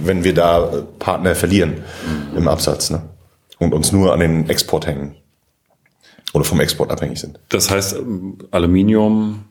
[0.00, 1.82] wenn wir da Partner verlieren
[2.36, 3.02] im Absatz ne?
[3.58, 5.16] und uns nur an den Export hängen
[6.32, 7.40] oder vom Export abhängig sind.
[7.48, 7.96] Das heißt,
[8.50, 9.46] Aluminium,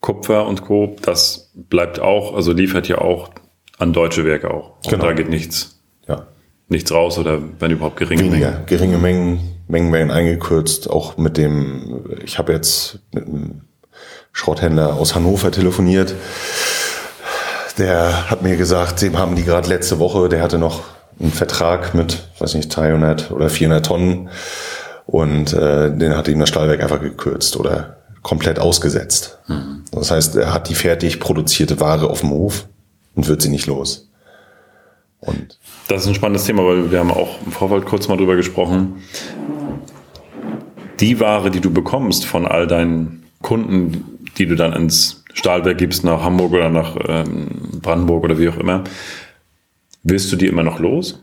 [0.00, 3.30] Kupfer und Co., das bleibt auch, also liefert ja auch
[3.78, 4.76] an deutsche Werke auch.
[4.84, 5.04] Und genau.
[5.06, 6.26] da geht nichts, ja.
[6.68, 8.66] nichts raus oder wenn überhaupt geringe Weniger, Mengen.
[8.66, 10.88] geringe Mengen, Mengen werden eingekürzt.
[10.90, 13.62] Auch mit dem, ich habe jetzt mit einem
[14.32, 16.14] Schrotthändler aus Hannover telefoniert.
[17.78, 20.82] Der hat mir gesagt, dem haben die gerade letzte Woche, der hatte noch
[21.20, 24.30] einen Vertrag mit, weiß nicht, 300 oder 400 Tonnen
[25.06, 29.38] und äh, den hat ihm das Stahlwerk einfach gekürzt oder komplett ausgesetzt.
[29.46, 29.84] Mhm.
[29.92, 32.66] Das heißt, er hat die fertig produzierte Ware auf dem Hof
[33.16, 34.08] und wird sie nicht los.
[35.20, 38.36] Und das ist ein spannendes Thema, weil wir haben auch im Vorfeld kurz mal drüber
[38.36, 39.02] gesprochen.
[41.00, 46.04] Die Ware, die du bekommst von all deinen Kunden, die du dann ins Stahlwerk gibst,
[46.04, 48.84] nach Hamburg oder nach ähm, Brandenburg oder wie auch immer,
[50.02, 51.22] willst du die immer noch los?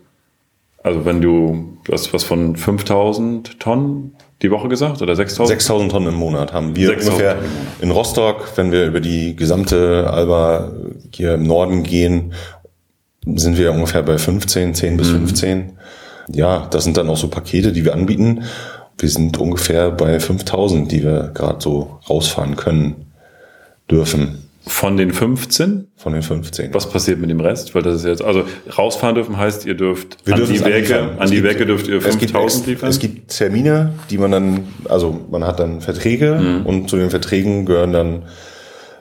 [0.84, 5.47] Also wenn du, du hast was von 5000 Tonnen die Woche gesagt oder 6000?
[5.47, 7.38] 6000 Tonnen im Monat haben wir ungefähr
[7.82, 10.73] in Rostock, wenn wir über die gesamte Alba
[11.12, 12.34] hier im Norden gehen,
[13.25, 15.27] sind wir ungefähr bei 15, 10 bis mhm.
[15.27, 15.71] 15.
[16.32, 18.43] Ja, das sind dann auch so Pakete, die wir anbieten.
[18.97, 23.06] Wir sind ungefähr bei 5000, die wir gerade so rausfahren können,
[23.89, 24.43] dürfen.
[24.65, 25.88] Von den 15?
[25.97, 26.73] Von den 15.
[26.73, 27.75] Was passiert mit dem Rest?
[27.75, 28.45] Weil das ist jetzt, also
[28.77, 32.67] rausfahren dürfen heißt, ihr dürft Wir an die Werke, an die Werke dürft ihr 5000
[32.67, 32.89] liefern?
[32.89, 36.65] Es gibt Termine, die man dann, also man hat dann Verträge mhm.
[36.65, 38.23] und zu den Verträgen gehören dann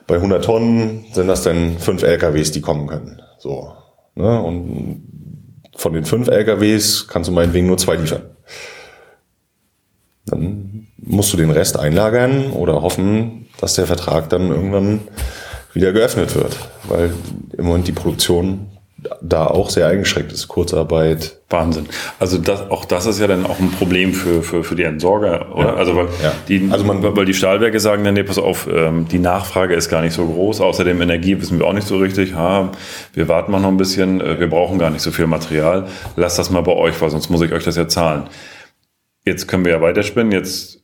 [0.07, 3.23] bei 100 Tonnen sind das dann fünf LKWs, die kommen können.
[3.39, 3.73] So.
[4.15, 4.43] Ne?
[4.43, 5.03] Und
[5.77, 8.23] von den fünf LKWs kannst du meinetwegen nur zwei liefern.
[10.27, 15.01] Dann musst du den Rest einlagern oder hoffen, dass der Vertrag dann irgendwann
[15.73, 17.13] wieder geöffnet wird, weil
[17.57, 18.72] im Moment die Produktion
[19.21, 20.49] da auch sehr eingeschränkt ist.
[20.49, 21.39] Kurzarbeit.
[21.51, 21.87] Wahnsinn.
[22.19, 25.55] Also das, auch das ist ja dann auch ein Problem für, für, für die Entsorger,
[25.55, 25.69] oder?
[25.69, 25.75] Ja.
[25.75, 26.33] Also, weil, ja.
[26.49, 29.89] die, also man, weil die Stahlwerke sagen dann, nee, pass auf, ähm, die Nachfrage ist
[29.89, 30.61] gar nicht so groß.
[30.61, 32.35] Außerdem Energie wissen wir auch nicht so richtig.
[32.35, 32.71] Ha,
[33.13, 35.87] wir warten mal noch ein bisschen, äh, wir brauchen gar nicht so viel Material.
[36.17, 38.25] Lasst das mal bei euch, weil sonst muss ich euch das ja zahlen.
[39.25, 40.33] Jetzt können wir ja weiterspinnen.
[40.33, 40.83] Jetzt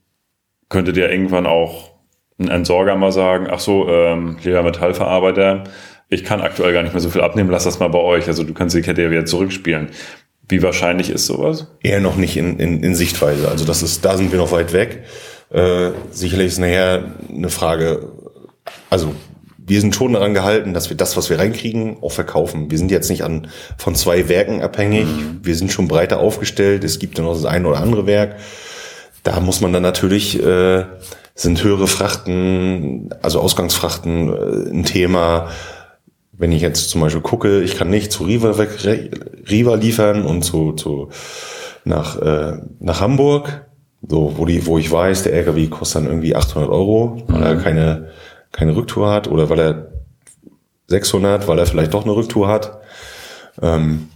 [0.68, 1.92] könntet ihr irgendwann auch
[2.38, 5.64] ein Entsorger mal sagen, ach so, ähm, lieber Metallverarbeiter,
[6.08, 8.26] ich kann aktuell gar nicht mehr so viel abnehmen, lass das mal bei euch.
[8.28, 9.88] Also du kannst die Kette ja wieder zurückspielen.
[10.48, 11.66] Wie wahrscheinlich ist sowas?
[11.82, 13.48] Eher noch nicht in, in, in Sichtweise.
[13.48, 15.04] Also das ist, da sind wir noch weit weg.
[15.50, 18.08] Äh, sicherlich ist nachher eine Frage,
[18.88, 19.14] also
[19.58, 22.70] wir sind schon daran gehalten, dass wir das, was wir reinkriegen, auch verkaufen.
[22.70, 25.04] Wir sind jetzt nicht an, von zwei Werken abhängig.
[25.04, 25.40] Mhm.
[25.42, 26.84] Wir sind schon breiter aufgestellt.
[26.84, 28.36] Es gibt ja noch das eine oder andere Werk.
[29.24, 30.84] Da muss man dann natürlich äh,
[31.34, 35.50] sind höhere Frachten, also Ausgangsfrachten äh, ein Thema.
[36.38, 38.70] Wenn ich jetzt zum Beispiel gucke, ich kann nicht zu Riva, weg,
[39.50, 41.10] Riva liefern und zu, zu
[41.84, 43.66] nach, äh, nach Hamburg,
[44.06, 47.54] so wo die, wo ich weiß, der LKW kostet dann irgendwie 800 Euro, weil er
[47.54, 47.62] mhm.
[47.62, 48.08] keine
[48.52, 49.88] keine Rücktour hat oder weil er
[50.88, 52.80] 600, weil er vielleicht doch eine Rücktour hat.
[53.60, 54.08] Ähm,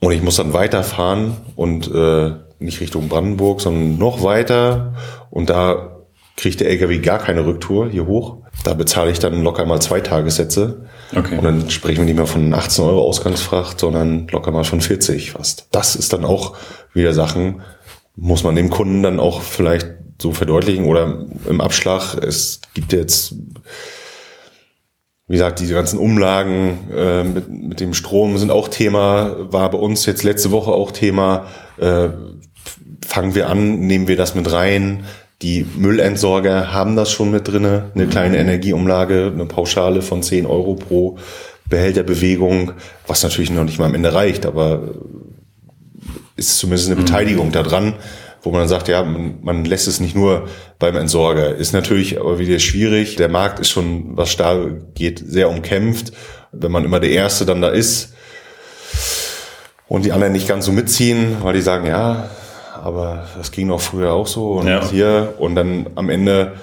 [0.00, 4.94] und ich muss dann weiterfahren und äh, nicht Richtung Brandenburg, sondern noch weiter
[5.30, 5.97] und da
[6.38, 8.38] kriegt der LKW gar keine Rücktour hier hoch.
[8.62, 10.86] Da bezahle ich dann locker mal zwei Tagessätze.
[11.14, 11.36] Okay.
[11.36, 15.32] Und dann sprechen wir nicht mehr von 18 Euro Ausgangsfracht, sondern locker mal von 40
[15.32, 15.66] fast.
[15.72, 16.56] Das ist dann auch
[16.94, 17.62] wieder Sachen,
[18.14, 19.88] muss man dem Kunden dann auch vielleicht
[20.22, 22.14] so verdeutlichen oder im Abschlag.
[22.14, 23.34] Es gibt jetzt,
[25.26, 29.78] wie gesagt, diese ganzen Umlagen äh, mit, mit dem Strom sind auch Thema, war bei
[29.78, 31.46] uns jetzt letzte Woche auch Thema.
[31.78, 32.10] Äh,
[33.04, 35.04] fangen wir an, nehmen wir das mit rein,
[35.42, 40.74] die Müllentsorger haben das schon mit drinne, eine kleine Energieumlage, eine Pauschale von 10 Euro
[40.74, 41.18] pro
[41.68, 42.72] Behälterbewegung,
[43.06, 44.94] was natürlich noch nicht mal am Ende reicht, aber
[46.36, 47.04] ist zumindest eine mhm.
[47.04, 47.94] Beteiligung daran,
[48.42, 50.48] wo man dann sagt, ja, man, man lässt es nicht nur
[50.78, 51.54] beim Entsorger.
[51.54, 53.16] Ist natürlich aber wieder schwierig.
[53.16, 56.12] Der Markt ist schon, was Stahl geht, sehr umkämpft.
[56.52, 58.14] Wenn man immer der Erste dann da ist,
[59.88, 62.28] und die anderen nicht ganz so mitziehen, weil die sagen, ja,
[62.82, 64.88] aber das ging auch früher auch so und ja.
[64.88, 66.54] hier und dann am Ende,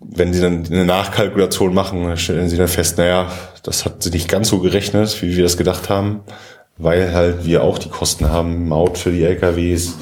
[0.00, 3.30] wenn sie dann eine Nachkalkulation machen, stellen sie dann fest, naja,
[3.62, 6.20] das hat sie nicht ganz so gerechnet, wie wir das gedacht haben,
[6.76, 9.96] weil halt wir auch die Kosten haben, Maut für die LKWs,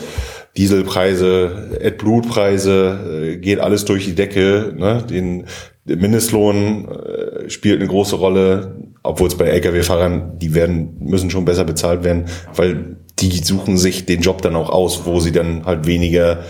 [0.56, 4.74] Dieselpreise, AdBlue-Preise, äh, geht alles durch die Decke.
[4.76, 5.02] Ne?
[5.08, 5.46] Den,
[5.84, 11.46] der Mindestlohn äh, spielt eine große Rolle, obwohl es bei Lkw-Fahrern, die werden, müssen schon
[11.46, 15.64] besser bezahlt werden, weil die suchen sich den Job dann auch aus, wo sie dann
[15.64, 16.44] halt weniger,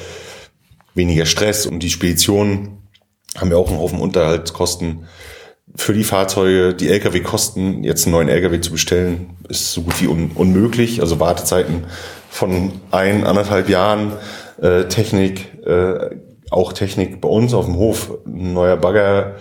[0.94, 2.78] weniger Stress und die Speditionen
[3.36, 5.06] haben ja auch einen Haufen Unterhaltskosten
[5.74, 10.06] für die Fahrzeuge, die Lkw-Kosten, jetzt einen neuen Lkw zu bestellen, ist so gut wie
[10.06, 11.00] un unmöglich.
[11.00, 11.84] Also Wartezeiten
[12.28, 14.12] von ein, anderthalb Jahren,
[14.60, 16.16] äh, Technik, äh,
[16.50, 19.36] auch Technik bei uns auf dem Hof, ein neuer Bagger,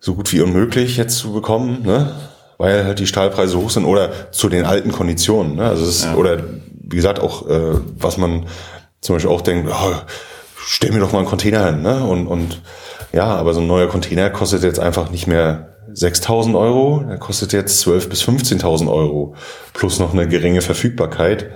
[0.00, 2.14] so gut wie unmöglich jetzt zu bekommen, ne?
[2.58, 5.56] Weil halt die Stahlpreise hoch sind oder zu den alten Konditionen.
[5.56, 5.64] Ne?
[5.64, 6.14] Also es ist, ja.
[6.16, 6.38] oder
[6.72, 8.46] wie gesagt auch, äh, was man
[9.00, 9.94] zum Beispiel auch denkt, oh,
[10.56, 12.04] stell mir doch mal einen Container hin, ne?
[12.04, 12.60] Und, und
[13.12, 17.52] ja, aber so ein neuer Container kostet jetzt einfach nicht mehr 6.000 Euro, er kostet
[17.52, 19.34] jetzt 12.000 bis 15.000 Euro
[19.72, 21.50] plus noch eine geringe Verfügbarkeit.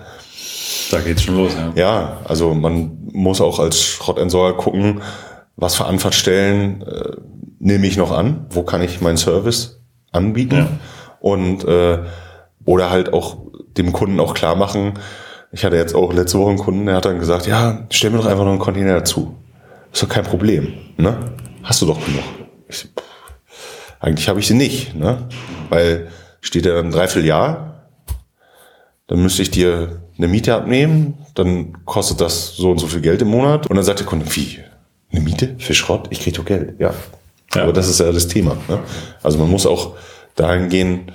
[0.91, 1.73] Da geht's schon los, ja.
[1.75, 5.03] Ja, also man muss auch als Schrottentsorger gucken,
[5.57, 7.17] was für Anfahrtstellen äh,
[7.59, 9.82] nehme ich noch an, wo kann ich meinen Service
[10.13, 10.69] anbieten ja.
[11.21, 11.99] und äh,
[12.65, 13.39] oder halt auch
[13.77, 14.95] dem Kunden auch klar machen.
[15.51, 18.19] Ich hatte jetzt auch letzte Woche einen Kunden, der hat dann gesagt, ja, stell mir
[18.19, 19.35] doch einfach noch einen Container dazu.
[19.93, 21.17] Ist doch kein Problem, ne?
[21.63, 22.25] Hast du doch genug.
[22.69, 23.03] Ich pff,
[24.01, 25.29] eigentlich habe ich sie nicht, ne?
[25.69, 26.09] Weil
[26.41, 27.89] steht ja ein Dreivierteljahr,
[29.07, 33.23] dann müsste ich dir eine Miete abnehmen, dann kostet das so und so viel Geld
[33.23, 33.67] im Monat.
[33.67, 34.59] Und dann sagt der Kunde, wie?
[35.11, 36.09] Eine Miete für Schrott?
[36.11, 36.81] Ich kriege doch Geld.
[36.81, 36.95] Ja.
[37.55, 37.63] Ja.
[37.63, 38.57] Aber das ist ja das Thema.
[38.69, 38.79] Ne?
[39.23, 39.95] Also man muss auch
[40.35, 41.13] dahin gehen,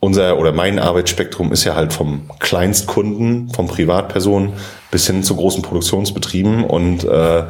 [0.00, 4.52] unser oder mein Arbeitsspektrum ist ja halt vom Kleinstkunden, vom Privatpersonen
[4.90, 7.44] bis hin zu großen Produktionsbetrieben und äh,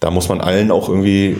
[0.00, 1.36] da muss man allen auch irgendwie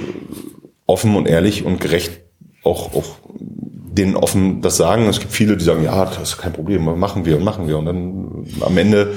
[0.86, 2.20] offen und ehrlich und gerecht
[2.62, 5.08] auch, auch denen offen das sagen.
[5.08, 7.78] Es gibt viele, die sagen, ja, das ist kein Problem, machen wir und machen wir.
[7.78, 9.14] Und dann am Ende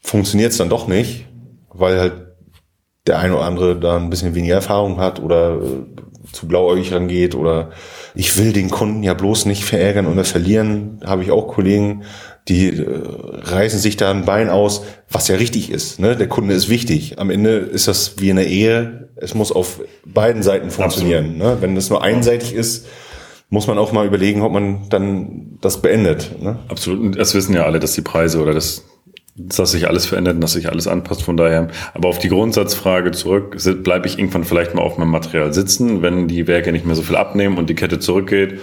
[0.00, 1.26] funktioniert es dann doch nicht,
[1.72, 2.12] weil halt
[3.06, 7.34] der eine oder andere da ein bisschen weniger Erfahrung hat oder äh, zu blauäugig rangeht
[7.34, 7.70] oder
[8.14, 11.00] ich will den Kunden ja bloß nicht verärgern oder verlieren.
[11.04, 12.02] Habe ich auch Kollegen,
[12.48, 15.98] die äh, reißen sich da ein Bein aus, was ja richtig ist.
[15.98, 16.16] Ne?
[16.16, 17.18] Der Kunde ist wichtig.
[17.18, 19.08] Am Ende ist das wie in einer Ehe.
[19.16, 21.36] Es muss auf beiden Seiten funktionieren.
[21.36, 21.58] Ne?
[21.60, 22.86] Wenn es nur einseitig ist,
[23.48, 26.40] muss man auch mal überlegen, ob man dann das beendet.
[26.40, 26.58] Ne?
[26.68, 27.00] Absolut.
[27.00, 28.84] Und das wissen ja alle, dass die Preise oder das,
[29.36, 31.22] dass sich alles verändert und dass sich alles anpasst.
[31.22, 31.68] Von daher.
[31.94, 36.28] Aber auf die Grundsatzfrage zurück, bleibe ich irgendwann vielleicht mal auf meinem Material sitzen, wenn
[36.28, 38.58] die Werke nicht mehr so viel abnehmen und die Kette zurückgeht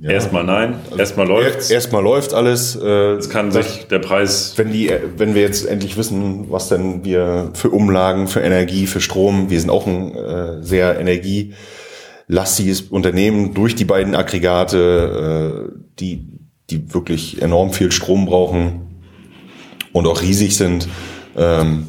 [0.00, 0.10] ja.
[0.10, 2.76] Erstmal nein, also erstmal läuft Erstmal läuft alles.
[2.76, 4.52] Äh, es kann sich der Preis.
[4.56, 9.00] Wenn die, wenn wir jetzt endlich wissen, was denn wir für Umlagen, für Energie, für
[9.00, 16.28] Strom, wir sind auch ein äh, sehr energielastiges Unternehmen durch die beiden Aggregate, äh, die,
[16.70, 18.87] die wirklich enorm viel Strom brauchen
[19.92, 20.88] und auch riesig sind.
[21.36, 21.88] Ähm,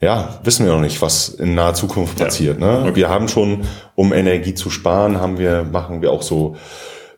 [0.00, 2.60] ja, wissen wir noch nicht, was in naher Zukunft passiert.
[2.60, 2.84] Ja.
[2.84, 2.96] Ne?
[2.96, 3.62] Wir haben schon,
[3.94, 6.56] um Energie zu sparen, haben wir, machen wir auch so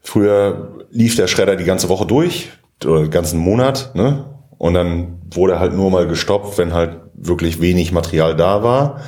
[0.06, 2.50] Früher lief der Schredder die ganze Woche durch,
[2.84, 4.26] oder den ganzen Monat, ne?
[4.58, 9.00] Und dann wurde halt nur mal gestoppt, wenn halt wirklich wenig Material da war.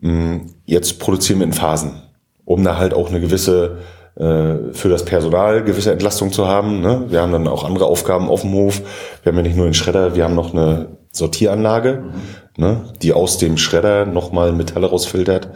[0.00, 2.02] Hm, jetzt produzieren wir in Phasen,
[2.44, 3.78] um da halt auch eine gewisse
[4.14, 6.80] für das Personal gewisse Entlastung zu haben.
[6.82, 7.06] Ne?
[7.08, 8.82] Wir haben dann auch andere Aufgaben auf dem Hof.
[9.22, 12.62] Wir haben ja nicht nur den Schredder, wir haben noch eine Sortieranlage, mhm.
[12.62, 12.84] ne?
[13.00, 15.48] die aus dem Schredder nochmal Metalle rausfiltert.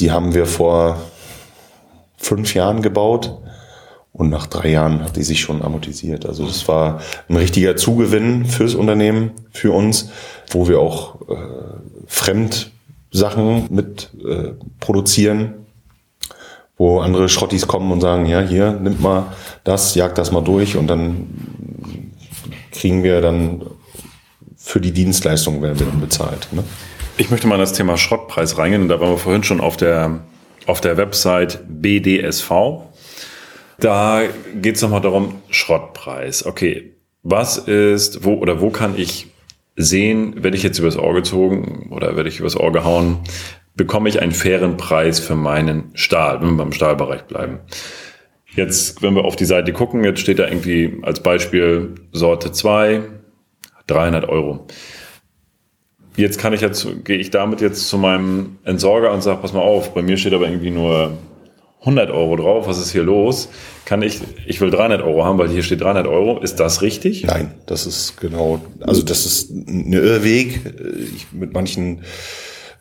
[0.00, 0.98] Die haben wir vor
[2.16, 3.38] fünf Jahren gebaut
[4.12, 6.26] und nach drei Jahren hat die sich schon amortisiert.
[6.26, 10.10] Also das war ein richtiger Zugewinn fürs Unternehmen, für uns,
[10.50, 11.36] wo wir auch äh,
[12.06, 15.59] Fremdsachen mit äh, produzieren,
[16.80, 20.78] wo andere Schrottis kommen und sagen, ja, hier, nimmt mal das, jagt das mal durch
[20.78, 22.14] und dann
[22.72, 23.66] kriegen wir dann
[24.56, 26.48] für die Dienstleistung werden wir dann bezahlt.
[26.52, 26.64] Ne?
[27.18, 28.80] Ich möchte mal in das Thema Schrottpreis reingehen.
[28.80, 30.20] Und da waren wir vorhin schon auf der,
[30.64, 32.50] auf der Website BDSV.
[33.78, 34.22] Da
[34.54, 36.46] geht es nochmal darum, Schrottpreis.
[36.46, 39.26] Okay, was ist, wo oder wo kann ich
[39.76, 43.18] sehen, werde ich jetzt übers Ohr gezogen oder werde ich übers Ohr gehauen,
[43.80, 47.60] bekomme ich einen fairen Preis für meinen Stahl, wenn wir beim Stahlbereich bleiben.
[48.54, 53.00] Jetzt, wenn wir auf die Seite gucken, jetzt steht da irgendwie als Beispiel Sorte 2,
[53.86, 54.66] 300 Euro.
[56.14, 59.60] Jetzt kann ich jetzt, gehe ich damit jetzt zu meinem Entsorger und sage, pass mal
[59.60, 61.16] auf, bei mir steht aber irgendwie nur
[61.80, 63.48] 100 Euro drauf, was ist hier los?
[63.86, 66.38] Kann ich, ich will 300 Euro haben, weil hier steht 300 Euro.
[66.40, 67.24] Ist das richtig?
[67.24, 70.60] Nein, das ist genau, also das ist ein Irrweg.
[71.16, 72.02] Ich, mit manchen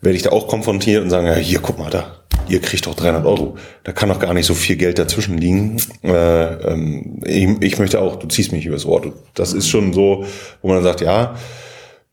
[0.01, 2.95] werde ich da auch konfrontiert und sagen, ja, hier, guck mal da, ihr kriegt doch
[2.95, 3.57] 300 Euro.
[3.83, 5.77] Da kann doch gar nicht so viel Geld dazwischen liegen.
[6.03, 9.11] Äh, ähm, ich, ich möchte auch, du ziehst mich übers Wort.
[9.33, 10.25] Das ist schon so,
[10.61, 11.35] wo man dann sagt, ja,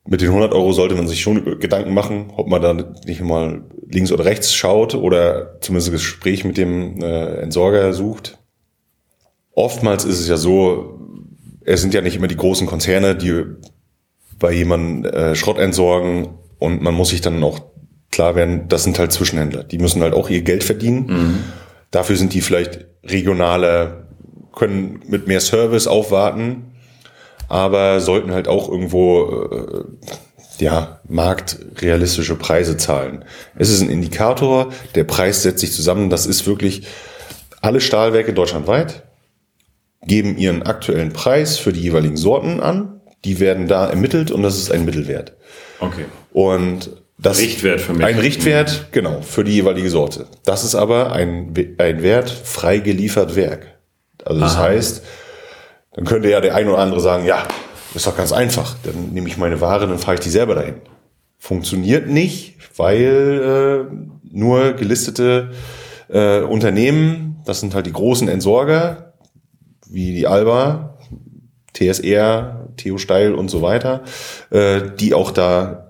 [0.07, 3.63] mit den 100 Euro sollte man sich schon Gedanken machen, ob man da nicht mal
[3.89, 8.39] links oder rechts schaut oder zumindest ein Gespräch mit dem äh, Entsorger sucht.
[9.53, 11.01] Oftmals ist es ja so,
[11.65, 13.43] es sind ja nicht immer die großen Konzerne, die
[14.39, 17.61] bei jemandem äh, Schrott entsorgen und man muss sich dann auch
[18.17, 19.63] klar werden, das sind halt Zwischenhändler.
[19.63, 21.07] Die müssen halt auch ihr Geld verdienen.
[21.07, 21.45] Mhm.
[21.91, 24.07] Dafür sind die vielleicht regionale,
[24.53, 26.73] können mit mehr Service aufwarten
[27.49, 29.85] aber sollten halt auch irgendwo äh,
[30.59, 33.25] ja, marktrealistische Preise zahlen.
[33.57, 36.87] Es ist ein Indikator, der Preis setzt sich zusammen, das ist wirklich
[37.61, 39.03] alle Stahlwerke deutschlandweit
[40.03, 44.57] geben ihren aktuellen Preis für die jeweiligen Sorten an, die werden da ermittelt und das
[44.57, 45.35] ist ein Mittelwert.
[45.81, 46.05] Okay.
[46.33, 48.05] Und das Richtwert für mich.
[48.05, 50.27] Ein Richtwert, genau, für die jeweilige Sorte.
[50.45, 53.79] Das ist aber ein, ein Wert frei geliefert Werk.
[54.25, 54.65] Also das Aha.
[54.65, 55.03] heißt,
[55.95, 57.47] dann könnte ja der ein oder andere sagen, ja,
[57.95, 58.77] ist doch ganz einfach.
[58.83, 60.75] Dann nehme ich meine Ware, dann fahre ich die selber dahin.
[61.39, 63.97] Funktioniert nicht, weil äh,
[64.31, 65.53] nur gelistete
[66.09, 69.15] äh, Unternehmen, das sind halt die großen Entsorger,
[69.89, 70.99] wie die Alba,
[71.73, 74.03] TSR, Theo Steil und so weiter,
[74.51, 75.86] äh, die auch da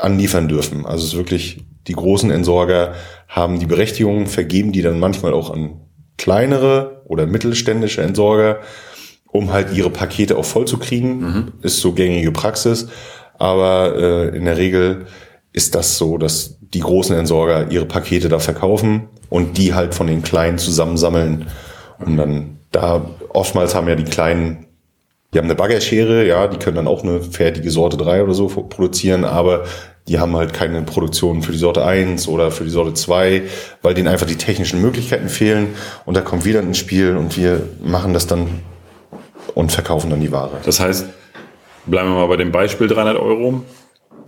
[0.00, 0.86] anliefern dürfen.
[0.86, 2.94] Also es ist wirklich, die großen Entsorger
[3.28, 5.80] haben die Berechtigung, vergeben die dann manchmal auch an
[6.16, 8.60] kleinere oder mittelständische Entsorger
[9.34, 11.18] um halt ihre Pakete auch voll zu kriegen.
[11.18, 11.52] Mhm.
[11.60, 12.86] Ist so gängige Praxis.
[13.36, 15.06] Aber äh, in der Regel
[15.52, 20.06] ist das so, dass die großen Entsorger ihre Pakete da verkaufen und die halt von
[20.06, 21.48] den kleinen zusammensammeln.
[21.98, 24.66] Und dann da oftmals haben ja die kleinen,
[25.34, 28.46] die haben eine Baggerschere, ja, die können dann auch eine fertige Sorte 3 oder so
[28.46, 29.64] produzieren, aber
[30.06, 33.42] die haben halt keine Produktion für die Sorte 1 oder für die Sorte 2,
[33.82, 35.68] weil denen einfach die technischen Möglichkeiten fehlen.
[36.04, 38.60] Und da kommt wieder ins Spiel und wir machen das dann
[39.54, 40.58] und verkaufen dann die Ware.
[40.64, 41.06] Das heißt,
[41.86, 43.62] bleiben wir mal bei dem Beispiel 300 Euro.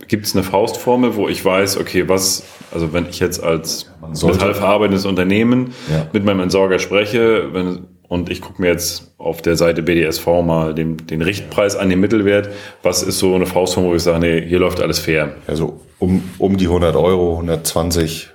[0.07, 2.43] Gibt es eine Faustformel, wo ich weiß, okay, was,
[2.73, 6.07] also wenn ich jetzt als metallverarbeitendes Unternehmen ja.
[6.11, 10.73] mit meinem Entsorger spreche wenn, und ich gucke mir jetzt auf der Seite BDSV mal
[10.73, 12.49] den, den Richtpreis an, den Mittelwert,
[12.83, 15.35] was ist so eine Faustformel, wo ich sage, nee, hier läuft alles fair?
[15.47, 18.29] Also um, um die 100 Euro, 120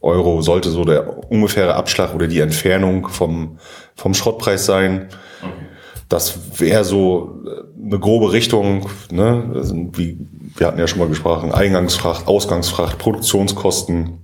[0.00, 3.58] Euro sollte so der ungefähre Abschlag oder die Entfernung vom,
[3.96, 5.08] vom Schrottpreis sein.
[5.42, 5.52] Okay.
[6.08, 9.62] Das wäre so äh, eine grobe Richtung, ne?
[9.92, 10.18] wie
[10.56, 14.18] wir hatten ja schon mal gesprochen, Eingangsfracht, Ausgangsfracht, Produktionskosten,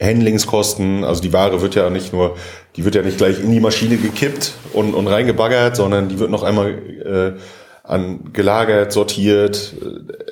[0.00, 1.04] Handlingskosten.
[1.04, 2.36] Also die Ware wird ja nicht nur,
[2.76, 6.30] die wird ja nicht gleich in die Maschine gekippt und, und reingebaggert, sondern die wird
[6.30, 6.70] noch einmal
[7.04, 7.40] äh,
[7.82, 9.74] an gelagert, sortiert.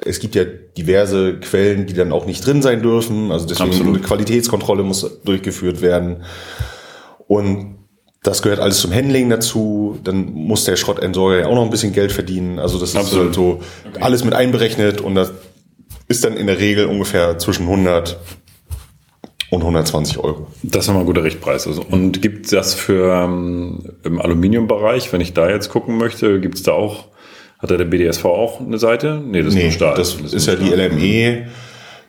[0.05, 3.33] Es gibt ja diverse Quellen, die dann auch nicht drin sein dürfen.
[3.33, 3.96] Also deswegen Absolut.
[3.96, 6.22] eine Qualitätskontrolle muss durchgeführt werden.
[7.26, 7.76] Und
[8.22, 9.98] das gehört alles zum Handling dazu.
[10.05, 12.59] Dann muss der Schrottentsorger ja auch noch ein bisschen Geld verdienen.
[12.59, 13.31] Also das Absolut.
[13.31, 14.00] ist so okay.
[14.00, 15.33] alles mit einberechnet und das
[16.09, 18.18] ist dann in der Regel ungefähr zwischen 100
[19.50, 20.48] und 120 Euro.
[20.62, 21.66] Das ist nochmal ein guter Richtpreis.
[21.66, 26.40] Also, und gibt es das für ähm, im Aluminiumbereich, wenn ich da jetzt gucken möchte,
[26.40, 27.06] gibt es da auch,
[27.59, 29.22] hat da der BDSV auch eine Seite?
[29.24, 29.96] Nee, das ist nee, nur Stahl.
[29.96, 31.46] Das, das ist ja die LME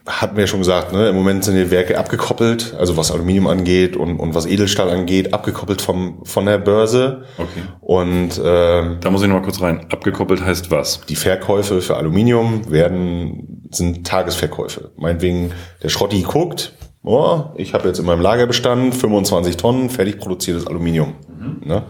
[0.08, 3.48] hatten wir ja schon gesagt, ne, im Moment sind die Werke abgekoppelt, also was Aluminium
[3.48, 7.26] angeht und, und was Edelstahl angeht, abgekoppelt vom, von der Börse.
[7.38, 7.62] Okay.
[7.82, 9.86] Und äh, da muss ich noch mal kurz rein.
[9.92, 11.02] Abgekoppelt heißt was?
[11.10, 14.92] Die Verkäufe für Aluminium werden sind Tagesverkäufe.
[14.96, 15.52] Meinetwegen
[15.84, 16.74] der Schrotti guckt,
[17.08, 21.16] oh, ich habe jetzt in meinem Lagerbestand 25 Tonnen fertig produziertes Aluminium.
[21.28, 21.68] Mhm.
[21.68, 21.84] Ne?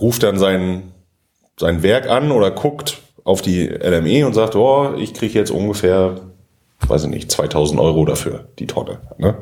[0.00, 0.92] Ruft dann sein,
[1.58, 6.20] sein Werk an oder guckt auf die LME und sagt, oh, ich kriege jetzt ungefähr
[6.88, 8.98] weiß ich nicht, 2000 Euro dafür, die Tonne.
[9.18, 9.36] Ne?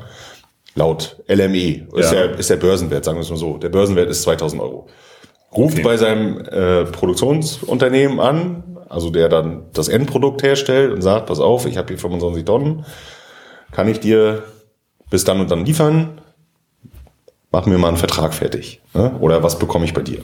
[0.74, 2.26] Laut LME ist, ja.
[2.26, 3.58] der, ist der Börsenwert, sagen wir es mal so.
[3.58, 4.88] Der Börsenwert ist 2000 Euro.
[5.56, 5.82] Ruft okay.
[5.82, 11.66] bei seinem äh, Produktionsunternehmen an, also der dann das Endprodukt herstellt und sagt, pass auf,
[11.66, 12.84] ich habe hier 25 Tonnen,
[13.70, 14.42] kann ich dir
[15.14, 16.20] bis dann und dann liefern?
[17.52, 18.80] Mach mir mal einen Vertrag fertig.
[18.94, 19.14] Ne?
[19.20, 20.18] Oder was bekomme ich bei dir?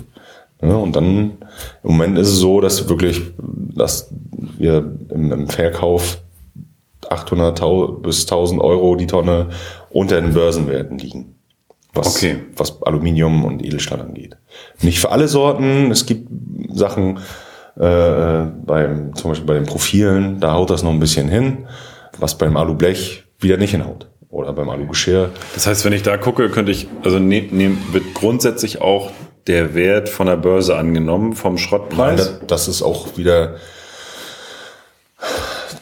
[0.61, 0.77] Ne?
[0.77, 1.39] Und dann,
[1.85, 4.09] im Moment ist es so, dass wirklich, dass
[4.59, 4.79] wir
[5.11, 6.19] im, im Verkauf
[7.09, 9.51] 800 bis 1000 Euro die Tonne
[9.91, 11.37] unter den Börsenwerten liegen.
[11.95, 12.39] Was, okay.
[12.57, 14.37] was Aluminium und Edelstahl angeht.
[14.83, 15.93] Nicht für alle Sorten.
[15.93, 16.29] Es gibt
[16.73, 17.21] Sachen,
[17.79, 21.69] äh, beim, zum Beispiel bei den Profilen, da haut das noch ein bisschen hin,
[22.19, 24.10] was beim Alublech wieder nicht hinhaut.
[24.31, 25.31] Oder beim Alugeschirr.
[25.55, 29.11] Das heißt, wenn ich da gucke, könnte ich, also ne, ne, wird grundsätzlich auch
[29.47, 32.31] der Wert von der Börse angenommen, vom Schrottpreis?
[32.31, 33.57] Nein, das, ist auch wieder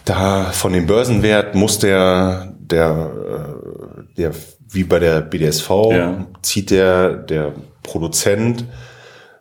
[0.04, 4.32] da von dem Börsenwert muss der, der, äh, der
[4.70, 6.26] wie bei der BDSV, ja.
[6.42, 8.64] zieht der, der Produzent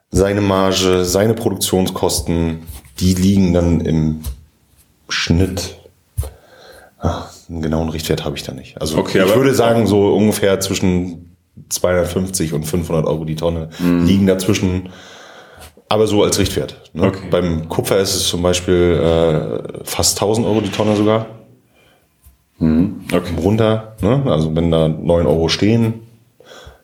[0.10, 2.64] seine Marge, seine Produktionskosten,
[3.00, 4.22] die liegen dann im
[5.10, 5.78] Schnitt.
[7.00, 8.80] Ach, einen genauen Richtwert habe ich da nicht.
[8.82, 11.36] Also okay, ich würde sagen, so ungefähr zwischen
[11.70, 14.06] 250 und 500 Euro die Tonne mhm.
[14.06, 14.90] liegen dazwischen.
[15.90, 16.82] Aber so als Richtwert.
[16.94, 17.08] Ne?
[17.08, 17.28] Okay.
[17.32, 21.28] Beim Kupfer ist es zum Beispiel äh, fast 1000 Euro die Tonne sogar.
[22.60, 23.06] Mhm.
[23.12, 23.34] Okay.
[23.42, 23.96] Runter.
[24.02, 24.24] Ne?
[24.28, 26.02] Also wenn da 9 Euro stehen,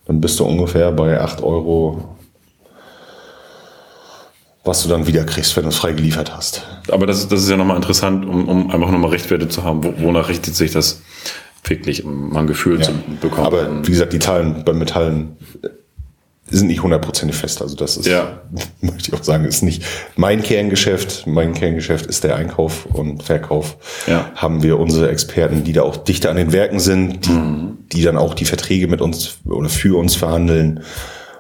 [0.05, 2.13] dann bist du ungefähr bei 8 Euro
[4.63, 6.63] was du dann wieder kriegst, wenn du es frei geliefert hast.
[6.89, 9.83] Aber das, das ist ja nochmal interessant, um, um einfach nochmal Richtwerte zu haben.
[9.83, 11.01] Wo, wonach richtet sich das
[11.63, 12.83] wirklich, um mal ein Gefühl ja.
[12.83, 13.47] zu bekommen?
[13.47, 15.37] Aber wie gesagt, die Zahlen bei Metallen
[16.49, 17.61] sind nicht hundertprozentig fest.
[17.61, 18.41] Also das ist, ja.
[18.81, 19.83] möchte ich auch sagen, ist nicht
[20.15, 21.25] mein Kerngeschäft.
[21.25, 23.77] Mein Kerngeschäft ist der Einkauf und Verkauf.
[24.07, 24.31] Ja.
[24.35, 27.77] Haben wir unsere Experten, die da auch dichter an den Werken sind, die, mhm.
[27.91, 30.81] die dann auch die Verträge mit uns oder für uns verhandeln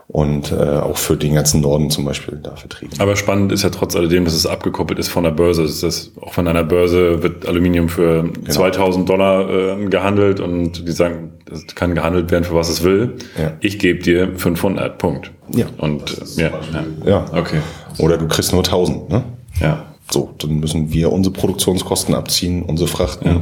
[0.07, 2.99] und äh, auch für den ganzen Norden zum Beispiel da vertrieben.
[2.99, 5.63] Aber spannend ist ja trotz alledem, dass es abgekoppelt ist von der Börse.
[5.63, 8.51] Das ist auch von einer Börse wird Aluminium für genau.
[8.51, 13.13] 2000 Dollar äh, gehandelt und die sagen, das kann gehandelt werden für was es will.
[13.39, 13.53] Ja.
[13.61, 15.31] Ich gebe dir 500, Punkt.
[15.53, 15.65] Ja.
[15.77, 17.25] Und ja, ja, ja.
[17.33, 17.59] Okay.
[17.97, 19.23] Oder du kriegst nur 1000, ne?
[19.61, 19.85] Ja.
[20.11, 23.27] So, dann müssen wir unsere Produktionskosten abziehen, unsere Frachten.
[23.27, 23.41] Ja.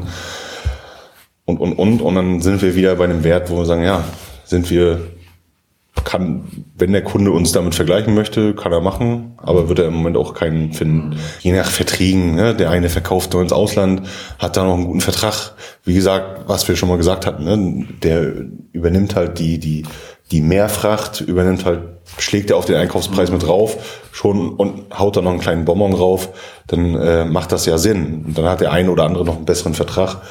[1.45, 4.03] Und, und, und, und dann sind wir wieder bei einem Wert, wo wir sagen, ja,
[4.45, 5.01] sind wir
[6.03, 9.93] kann, wenn der Kunde uns damit vergleichen möchte, kann er machen, aber wird er im
[9.93, 11.17] Moment auch keinen finden.
[11.41, 12.55] Je nach Verträgen, ne?
[12.55, 14.07] der eine verkauft nur ins Ausland,
[14.39, 15.53] hat da noch einen guten Vertrag.
[15.83, 17.87] Wie gesagt, was wir schon mal gesagt hatten, ne?
[18.01, 18.33] der
[18.71, 19.85] übernimmt halt die, die,
[20.31, 21.81] die Mehrfracht, übernimmt halt,
[22.17, 25.91] schlägt er auf den Einkaufspreis mit drauf, schon und haut da noch einen kleinen Bonbon
[25.91, 26.29] drauf,
[26.67, 28.23] dann äh, macht das ja Sinn.
[28.27, 30.21] Und dann hat der eine oder andere noch einen besseren Vertrag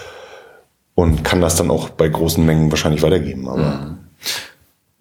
[0.94, 3.46] und kann das dann auch bei großen Mengen wahrscheinlich weitergeben.
[3.46, 3.98] Aber mhm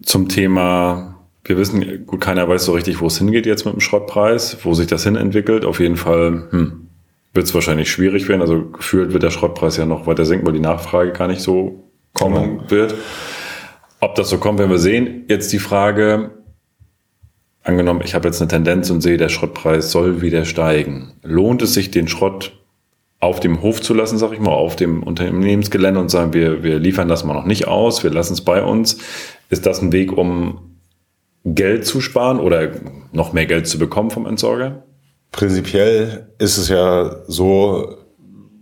[0.02, 3.80] zum Thema, wir wissen, gut, keiner weiß so richtig, wo es hingeht jetzt mit dem
[3.80, 5.64] Schrottpreis, wo sich das hin entwickelt.
[5.64, 6.88] Auf jeden Fall hm,
[7.32, 8.40] wird es wahrscheinlich schwierig werden.
[8.40, 11.84] Also gefühlt wird der Schrottpreis ja noch weiter sinken, weil die Nachfrage gar nicht so
[12.12, 12.70] kommen genau.
[12.70, 12.94] wird.
[14.00, 15.24] Ob das so kommt, werden wir sehen.
[15.28, 16.30] Jetzt die Frage,
[17.62, 21.12] angenommen, ich habe jetzt eine Tendenz und sehe, der Schrottpreis soll wieder steigen.
[21.22, 22.52] Lohnt es sich, den Schrott
[23.20, 26.78] auf dem Hof zu lassen, sag ich mal, auf dem Unternehmensgelände und sagen, wir, wir
[26.78, 28.98] liefern das mal noch nicht aus, wir lassen es bei uns.
[29.50, 30.78] Ist das ein Weg, um
[31.44, 32.70] Geld zu sparen oder
[33.12, 34.84] noch mehr Geld zu bekommen vom Entsorger?
[35.32, 37.96] Prinzipiell ist es ja so,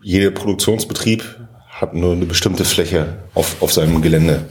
[0.03, 1.25] jeder Produktionsbetrieb
[1.69, 4.47] hat nur eine bestimmte Fläche auf, auf seinem Gelände.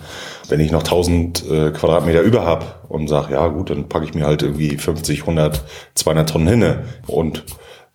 [0.47, 4.13] Wenn ich noch 1000 äh, Quadratmeter über habe und sage, ja gut, dann packe ich
[4.13, 5.61] mir halt irgendwie 50, 100,
[5.95, 7.43] 200 Tonnen hinne und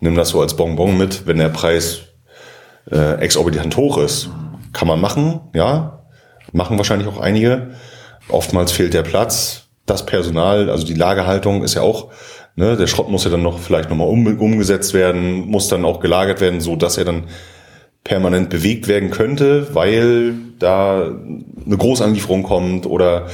[0.01, 2.03] nimm das so als Bonbon mit, wenn der Preis
[2.90, 4.28] äh, exorbitant hoch ist.
[4.72, 6.05] Kann man machen, ja.
[6.53, 7.70] Machen wahrscheinlich auch einige.
[8.33, 12.11] Oftmals fehlt der Platz, das Personal, also die Lagerhaltung ist ja auch,
[12.57, 16.01] ne, der Schrott muss ja dann noch vielleicht nochmal um, umgesetzt werden, muss dann auch
[16.01, 17.24] gelagert werden, so dass er dann
[18.05, 23.28] permanent bewegt werden könnte, weil da eine Großanlieferung kommt oder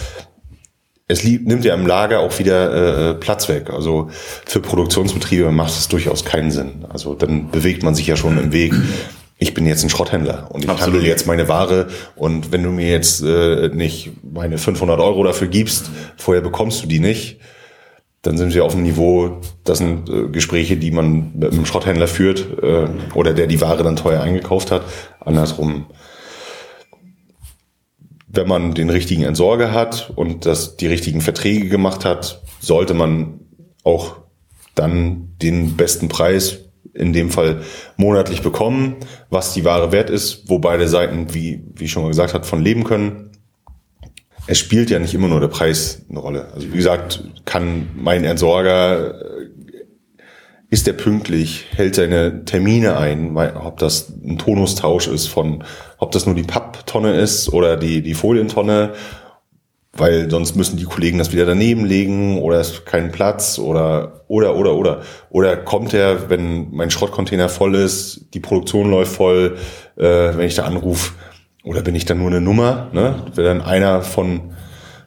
[1.10, 3.70] es nimmt ja im Lager auch wieder äh, Platz weg.
[3.70, 4.10] Also
[4.44, 6.84] für Produktionsbetriebe macht es durchaus keinen Sinn.
[6.90, 8.74] Also dann bewegt man sich ja schon im Weg.
[9.38, 10.94] Ich bin jetzt ein Schrotthändler und ich Absolut.
[10.94, 15.48] handle jetzt meine Ware und wenn du mir jetzt äh, nicht meine 500 Euro dafür
[15.48, 17.38] gibst, vorher bekommst du die nicht,
[18.22, 22.08] dann sind wir auf dem Niveau, das sind äh, Gespräche, die man mit einem Schrotthändler
[22.08, 24.82] führt äh, oder der die Ware dann teuer eingekauft hat.
[25.20, 25.86] Andersrum
[28.28, 33.40] wenn man den richtigen Entsorger hat und das die richtigen Verträge gemacht hat, sollte man
[33.84, 34.16] auch
[34.74, 36.60] dann den besten Preis
[36.98, 37.62] in dem Fall
[37.96, 38.96] monatlich bekommen,
[39.30, 42.62] was die Ware wert ist, wo beide Seiten, wie, wie schon mal gesagt hat, von
[42.62, 43.30] leben können.
[44.46, 46.48] Es spielt ja nicht immer nur der Preis eine Rolle.
[46.54, 49.14] Also wie gesagt, kann mein Entsorger
[50.70, 55.64] ist er pünktlich, hält seine Termine ein, ob das ein Tonustausch ist von,
[55.96, 58.92] ob das nur die Papptonne ist oder die, die Folientonne,
[59.98, 64.56] weil sonst müssen die Kollegen das wieder daneben legen oder ist kein Platz oder, oder,
[64.56, 65.02] oder, oder.
[65.30, 69.56] Oder kommt er, wenn mein Schrottcontainer voll ist, die Produktion läuft voll,
[69.96, 71.12] äh, wenn ich da anrufe,
[71.64, 73.16] oder bin ich dann nur eine Nummer, ne?
[73.34, 74.52] Wenn dann einer von,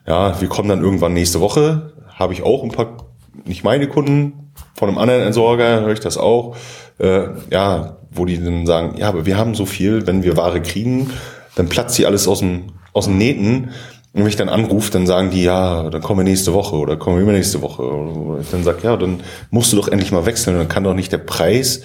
[0.06, 3.08] ja, wir kommen dann irgendwann nächste Woche, habe ich auch ein paar,
[3.44, 6.56] nicht meine Kunden, von einem anderen Entsorger höre ich das auch,
[6.98, 10.60] äh, ja, wo die dann sagen, ja, aber wir haben so viel, wenn wir Ware
[10.60, 11.10] kriegen,
[11.56, 13.70] dann platzt die alles aus dem, aus den Nähten.
[14.14, 16.96] Und wenn ich dann anrufe, dann sagen die, ja, dann kommen wir nächste Woche oder
[16.96, 17.82] kommen wir übernächste Woche.
[17.82, 20.56] Und ich dann sag, ja, dann musst du doch endlich mal wechseln.
[20.56, 21.82] dann kann doch nicht der Preis,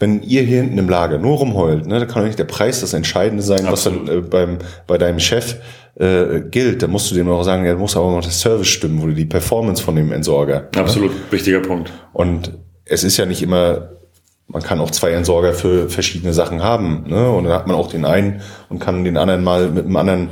[0.00, 2.80] wenn ihr hier hinten im Lager nur rumheult, ne, dann kann doch nicht der Preis
[2.80, 4.00] das Entscheidende sein, Absolut.
[4.00, 5.56] was dann äh, beim, bei deinem Chef
[5.94, 6.82] äh, gilt.
[6.82, 9.26] Da musst du dem auch sagen, ja, muss aber noch der Service stimmen oder die
[9.26, 10.68] Performance von dem Entsorger.
[10.74, 11.20] Absolut, ne?
[11.30, 11.92] wichtiger Punkt.
[12.12, 13.90] Und es ist ja nicht immer
[14.52, 17.04] man kann auch zwei Entsorger für verschiedene Sachen haben.
[17.06, 17.30] Ne?
[17.30, 20.28] Und dann hat man auch den einen und kann den anderen mal mit dem anderen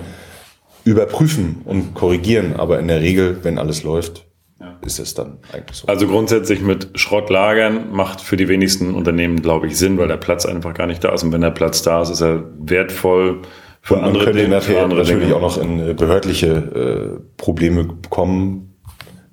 [0.89, 2.57] überprüfen und korrigieren.
[2.57, 4.27] Aber in der Regel, wenn alles läuft,
[4.61, 4.79] ja.
[4.85, 5.87] ist es dann eigentlich so.
[5.87, 10.17] Also grundsätzlich mit Schrott lagern macht für die wenigsten Unternehmen, glaube ich, Sinn, weil der
[10.17, 11.23] Platz einfach gar nicht da ist.
[11.23, 13.43] Und wenn der Platz da ist, ist er wertvoll
[13.83, 14.49] für und andere Dinge.
[14.49, 15.37] Nachher andere natürlich Dinge.
[15.37, 18.75] auch noch in äh, behördliche äh, Probleme bekommen.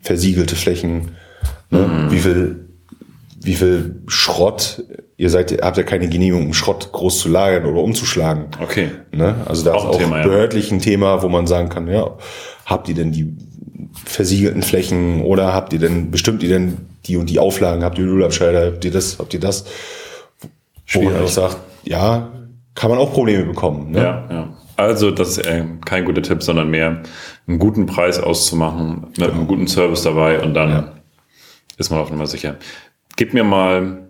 [0.01, 1.11] Versiegelte Flächen.
[1.71, 1.79] Ne?
[1.79, 2.11] Mhm.
[2.11, 2.65] Wie viel
[3.41, 4.83] wie viel Schrott,
[5.17, 8.45] ihr seid, habt ja keine Genehmigung, um Schrott groß zu lagern oder umzuschlagen.
[8.61, 8.91] Okay.
[9.11, 9.35] Ne?
[9.45, 12.11] Also da auch ist auch Thema, behördlich ein Thema, wo man sagen kann, ja,
[12.65, 13.35] habt ihr denn die
[14.05, 18.05] versiegelten Flächen oder habt ihr denn, bestimmt ihr denn die und die Auflagen, habt ihr
[18.05, 19.65] Ölabscheider, habt ihr das, habt ihr das?
[20.85, 21.09] Schwierig.
[21.09, 22.31] Wo man auch sagt, ja,
[22.73, 23.91] kann man auch Probleme bekommen.
[23.91, 23.99] Ne?
[23.99, 24.57] Ja, ja.
[24.77, 27.01] Also das ist äh, kein guter Tipp, sondern mehr
[27.47, 30.91] einen guten Preis auszumachen, mit einem guten Service dabei und dann ja.
[31.77, 32.57] ist man auf Nummer sicher.
[33.15, 34.09] Gib mir mal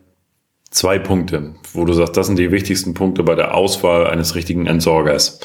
[0.75, 4.67] zwei Punkte, wo du sagst, das sind die wichtigsten Punkte bei der Auswahl eines richtigen
[4.67, 5.39] Entsorgers.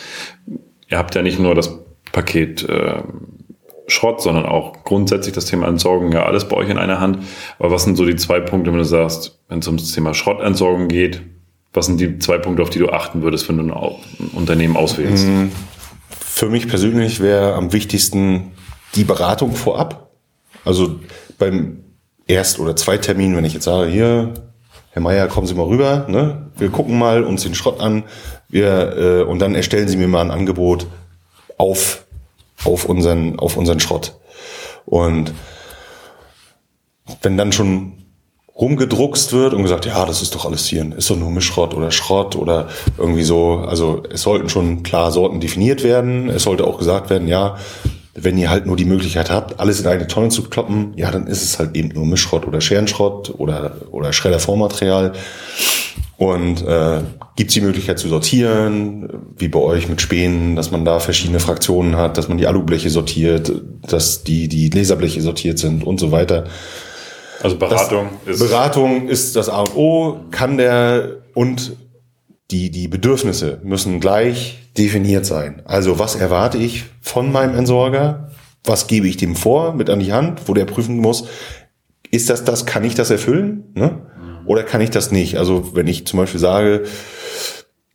[0.88, 1.78] Ihr habt ja nicht nur das
[2.10, 3.00] Paket äh,
[3.86, 7.18] Schrott, sondern auch grundsätzlich das Thema Entsorgung ja alles bei euch in einer Hand.
[7.60, 10.88] Aber was sind so die zwei Punkte, wenn du sagst, wenn es ums Thema Schrottentsorgung
[10.88, 11.22] geht,
[11.72, 15.28] was sind die zwei Punkte, auf die du achten würdest, wenn du ein Unternehmen auswählst?
[15.28, 15.52] Mhm.
[16.10, 18.50] Für mich persönlich wäre am wichtigsten
[18.96, 20.10] die Beratung vorab.
[20.64, 20.98] Also
[21.38, 21.84] beim
[22.26, 24.34] Erst- oder Zweitermin, wenn ich jetzt sage, hier,
[24.92, 26.50] Herr Meier, kommen Sie mal rüber, ne?
[26.56, 28.04] wir gucken mal uns den Schrott an
[28.48, 30.86] wir, äh, und dann erstellen Sie mir mal ein Angebot
[31.56, 32.04] auf,
[32.64, 34.14] auf, unseren, auf unseren Schrott.
[34.86, 35.32] Und
[37.22, 37.92] wenn dann schon
[38.56, 41.90] rumgedruckst wird und gesagt, ja, das ist doch alles hier, ist doch nur Mischschrott oder
[41.90, 42.68] Schrott oder
[42.98, 43.64] irgendwie so.
[43.66, 46.28] Also es sollten schon klar Sorten definiert werden.
[46.28, 47.56] Es sollte auch gesagt werden, ja,
[48.22, 51.26] wenn ihr halt nur die Möglichkeit habt, alles in eine Tonne zu kloppen, ja, dann
[51.26, 55.12] ist es halt eben nur Mischschrott oder Scherenschrott oder, oder Schreddervormaterial.
[56.16, 57.00] Und äh,
[57.36, 59.08] gibt es die Möglichkeit zu sortieren,
[59.38, 62.90] wie bei euch mit Spänen, dass man da verschiedene Fraktionen hat, dass man die Alubleche
[62.90, 63.50] sortiert,
[63.88, 66.44] dass die, die Laserbleche sortiert sind und so weiter.
[67.42, 68.48] Also Beratung das, ist.
[68.48, 71.76] Beratung ist das A und O, kann der und
[72.50, 75.62] die, die Bedürfnisse müssen gleich definiert sein.
[75.64, 78.30] Also was erwarte ich von meinem Entsorger?
[78.64, 81.28] Was gebe ich dem vor mit an die Hand, wo der prüfen muss,
[82.10, 83.64] ist das das, kann ich das erfüllen?
[83.74, 84.02] Ne?
[84.46, 85.38] Oder kann ich das nicht?
[85.38, 86.84] Also wenn ich zum Beispiel sage,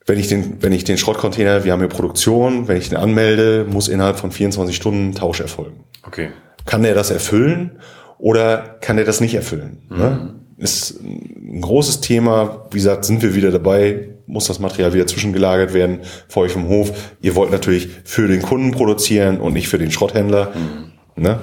[0.06, 3.66] wenn ich den, wenn ich den Schrottcontainer, wir haben hier Produktion, wenn ich den anmelde,
[3.70, 5.84] muss innerhalb von 24 Stunden Tausch erfolgen.
[6.04, 6.30] Okay.
[6.66, 7.80] Kann der das erfüllen
[8.18, 9.82] oder kann der das nicht erfüllen?
[9.90, 9.96] Ne?
[9.96, 10.00] Mhm.
[10.00, 10.36] Ne?
[10.58, 12.68] Ist ein großes Thema.
[12.72, 16.68] Wie gesagt, sind wir wieder dabei, muss das Material wieder zwischengelagert werden vor euch vom
[16.68, 16.92] Hof.
[17.22, 20.52] Ihr wollt natürlich für den Kunden produzieren und nicht für den Schrotthändler.
[20.56, 21.24] Mhm.
[21.24, 21.40] Ne?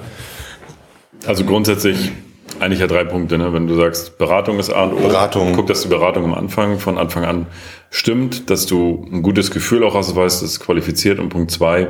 [1.25, 2.11] Also grundsätzlich
[2.59, 3.53] eigentlich ja drei Punkte, ne?
[3.53, 5.07] Wenn du sagst, Beratung ist A und O.
[5.07, 5.53] Beratung.
[5.53, 7.47] Guck, dass die Beratung am Anfang, von Anfang an
[7.89, 11.19] stimmt, dass du ein gutes Gefühl auch hast, weißt, das ist qualifiziert.
[11.19, 11.89] Und Punkt zwei,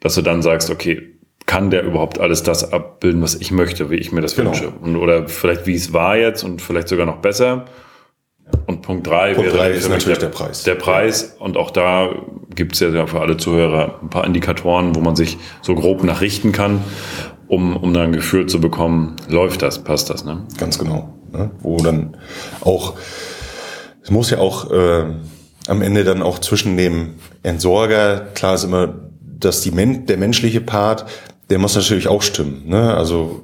[0.00, 1.14] dass du dann sagst, okay,
[1.46, 4.50] kann der überhaupt alles das abbilden, was ich möchte, wie ich mir das genau.
[4.50, 4.70] wünsche?
[4.70, 7.66] Und, oder vielleicht wie es war jetzt und vielleicht sogar noch besser.
[8.66, 10.62] Und Punkt drei Punkt wäre drei ist natürlich der, der, Preis.
[10.64, 11.36] Der Preis.
[11.38, 12.10] Und auch da
[12.54, 16.52] gibt es ja für alle Zuhörer ein paar Indikatoren, wo man sich so grob nachrichten
[16.52, 16.82] kann,
[17.48, 20.24] um, um dann ein Gefühl zu bekommen, läuft das, passt das.
[20.24, 20.44] Ne?
[20.58, 21.14] Ganz genau.
[21.32, 21.50] Ne?
[21.60, 22.16] Wo dann
[22.60, 22.94] auch,
[24.02, 25.04] es muss ja auch äh,
[25.66, 30.60] am Ende dann auch zwischen dem Entsorger, klar ist immer, dass die Men der menschliche
[30.60, 31.06] Part,
[31.50, 32.62] der muss natürlich auch stimmen.
[32.66, 32.94] Ne?
[32.94, 33.42] Also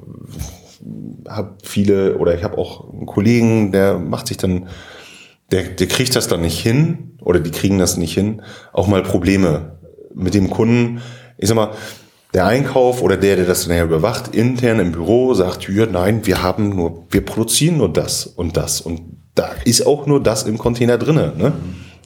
[1.30, 4.68] habe viele oder ich habe auch einen Kollegen, der macht sich dann,
[5.50, 9.02] der, der kriegt das dann nicht hin oder die kriegen das nicht hin, auch mal
[9.02, 9.78] Probleme
[10.14, 11.00] mit dem Kunden.
[11.38, 11.70] Ich sag mal,
[12.34, 16.42] der Einkauf oder der, der das nachher überwacht, intern im Büro, sagt, ja, nein, wir
[16.42, 19.00] haben nur, wir produzieren nur das und das und
[19.34, 21.38] da ist auch nur das im Container drinnen.
[21.38, 21.52] Ne?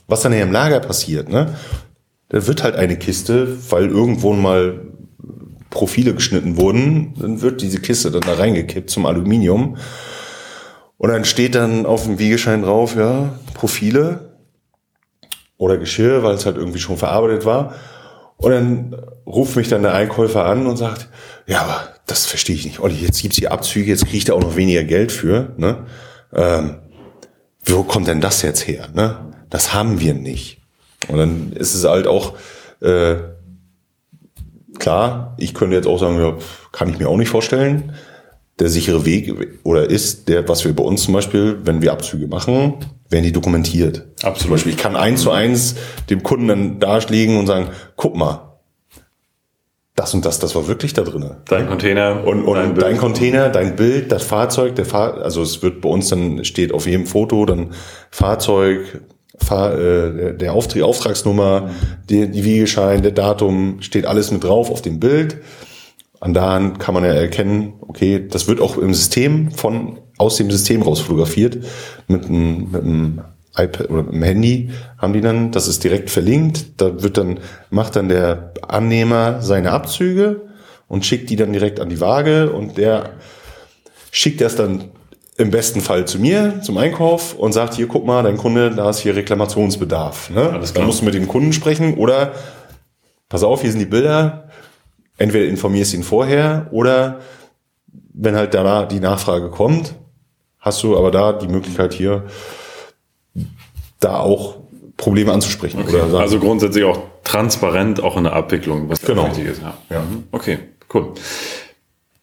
[0.07, 1.55] Was dann hier im Lager passiert, ne?
[2.29, 4.81] Da wird halt eine Kiste, weil irgendwo mal
[5.75, 9.77] Profile geschnitten wurden, dann wird diese Kiste dann da reingekippt zum Aluminium.
[10.97, 14.39] Und dann steht dann auf dem Wiegeschein drauf, ja, Profile
[15.59, 17.75] oder Geschirr, weil es halt irgendwie schon verarbeitet war.
[18.37, 18.97] Und dann
[19.27, 21.09] ruft mich dann der Einkäufer an und sagt,
[21.47, 22.81] ja, aber das verstehe ich nicht.
[22.81, 25.55] Olli, jetzt gibt's hier Abzüge, jetzt kriegt er auch noch weniger Geld für.
[25.57, 25.87] Ne?
[26.33, 26.77] Ähm,
[27.64, 28.89] wo kommt denn das jetzt her?
[28.95, 29.33] Ne?
[29.51, 30.59] Das haben wir nicht.
[31.09, 32.35] Und dann ist es halt auch
[32.81, 33.16] äh,
[34.79, 36.37] klar, ich könnte jetzt auch sagen, ja,
[36.72, 37.95] kann ich mir auch nicht vorstellen.
[38.59, 39.33] Der sichere Weg
[39.64, 42.75] oder ist der, was wir bei uns zum Beispiel, wenn wir Abzüge machen,
[43.09, 44.07] werden die dokumentiert.
[44.22, 44.39] Absolut.
[44.39, 45.75] Zum Beispiel, ich kann eins zu eins
[46.09, 48.55] dem Kunden dann darlegen und sagen, guck mal,
[49.97, 51.43] das und das, das war wirklich da drinne.
[51.47, 52.97] Dein Container Und, und dein dein.
[52.97, 56.87] Container, dein Bild, das Fahrzeug, der Fahr also es wird bei uns dann steht auf
[56.87, 57.72] jedem Foto dann
[58.11, 59.01] Fahrzeug, Fahr,
[59.41, 61.70] der- der Auftrag, Auftragsnummer,
[62.09, 65.39] die, die Wiegeschein, der Datum, steht alles mit drauf auf dem Bild.
[66.20, 70.51] An daran kann man ja erkennen, okay, das wird auch im System von aus dem
[70.51, 71.59] System raus fotografiert
[72.09, 73.20] mit einem, mit einem
[73.57, 77.41] iPad oder mit einem Handy haben die dann, das ist direkt verlinkt, da wird dann
[77.70, 80.43] macht dann der Annehmer seine Abzüge
[80.89, 83.11] und schickt die dann direkt an die Waage und der
[84.11, 84.85] schickt das dann
[85.37, 88.91] im besten Fall zu mir zum Einkauf und sagt hier guck mal, dein Kunde, da
[88.91, 90.51] ist hier Reklamationsbedarf, ne?
[90.51, 90.87] Alles Dann klar.
[90.87, 92.32] musst du mit dem Kunden sprechen oder
[93.28, 94.49] pass auf, hier sind die Bilder,
[95.18, 97.20] entweder informierst ihn vorher oder
[98.12, 99.95] wenn halt da die Nachfrage kommt,
[100.61, 102.24] hast du aber da die Möglichkeit hier
[103.99, 104.57] da auch
[104.97, 105.80] Probleme anzusprechen.
[105.80, 105.95] Okay.
[105.97, 109.26] Oder sagen, Also grundsätzlich auch transparent, auch in der Abwicklung, was Genau.
[109.26, 109.62] wichtig ist.
[109.62, 109.74] Ja.
[109.91, 110.01] Ja.
[110.03, 110.24] Mhm.
[110.30, 110.59] Okay,
[110.93, 111.12] cool.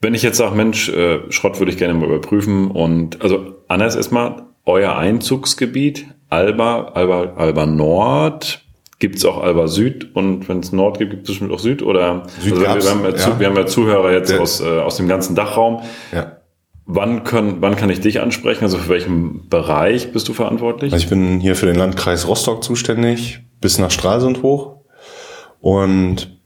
[0.02, 3.96] Wenn ich jetzt sage, Mensch, äh, Schrott würde ich gerne mal überprüfen und also anders
[3.96, 8.64] erstmal, euer Einzugsgebiet, Alba, Alba, Alba Nord,
[9.00, 11.82] gibt es auch Alba Süd und wenn es Nord gibt, gibt es bestimmt auch Süd
[11.84, 13.40] oder Süd also wir, haben ja, Zu, ja.
[13.40, 15.82] wir haben ja Zuhörer jetzt Der- aus, äh, aus dem ganzen Dachraum.
[16.12, 16.38] ja.
[16.94, 18.64] Wann, können, wann kann ich dich ansprechen?
[18.66, 20.92] Also für welchen Bereich bist du verantwortlich?
[20.92, 24.78] Also ich bin hier für den Landkreis Rostock zuständig, bis nach Stralsund hoch
[25.62, 26.41] und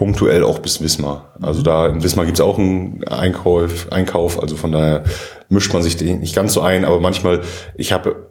[0.00, 1.34] punktuell auch bis Wismar.
[1.42, 5.04] Also da in Wismar gibt's auch einen Einkauf, Einkauf, also von daher
[5.50, 7.42] mischt man sich den nicht ganz so ein, aber manchmal,
[7.74, 8.30] ich habe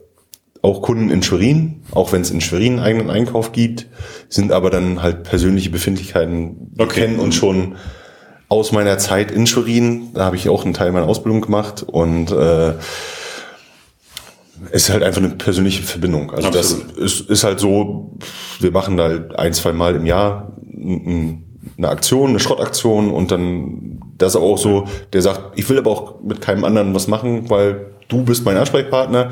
[0.63, 3.85] auch Kunden in Schwerin, auch wenn es in Schwerin einen eigenen Einkauf gibt,
[4.29, 7.01] sind aber dann halt persönliche Befindlichkeiten, Okay.
[7.01, 7.75] kennen uns schon
[8.47, 12.31] aus meiner Zeit in Schwerin, da habe ich auch einen Teil meiner Ausbildung gemacht und
[12.31, 12.69] äh,
[14.71, 16.31] es ist halt einfach eine persönliche Verbindung.
[16.31, 16.97] Also Absolut.
[16.97, 18.17] das ist, ist halt so,
[18.59, 21.45] wir machen da halt ein, zwei Mal im Jahr n-
[21.77, 25.91] eine Aktion, eine Schrottaktion und dann das aber auch so, der sagt, ich will aber
[25.91, 29.31] auch mit keinem anderen was machen, weil du bist mein Ansprechpartner,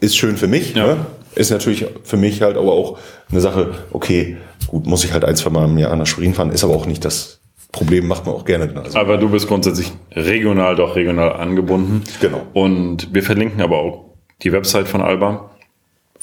[0.00, 0.86] ist schön für mich, Ja.
[0.86, 0.96] ne?
[1.34, 2.98] ist natürlich für mich halt aber auch
[3.30, 4.36] eine Sache, okay,
[4.66, 6.86] gut, muss ich halt ein, zwei Mal im Jahr nach Schwerin fahren, ist aber auch
[6.86, 7.40] nicht das
[7.72, 8.70] Problem, macht man auch gerne.
[8.84, 12.02] Also, Aber du bist grundsätzlich regional, doch regional angebunden.
[12.20, 12.42] Genau.
[12.52, 14.04] Und wir verlinken aber auch
[14.42, 15.51] die Website von Alba.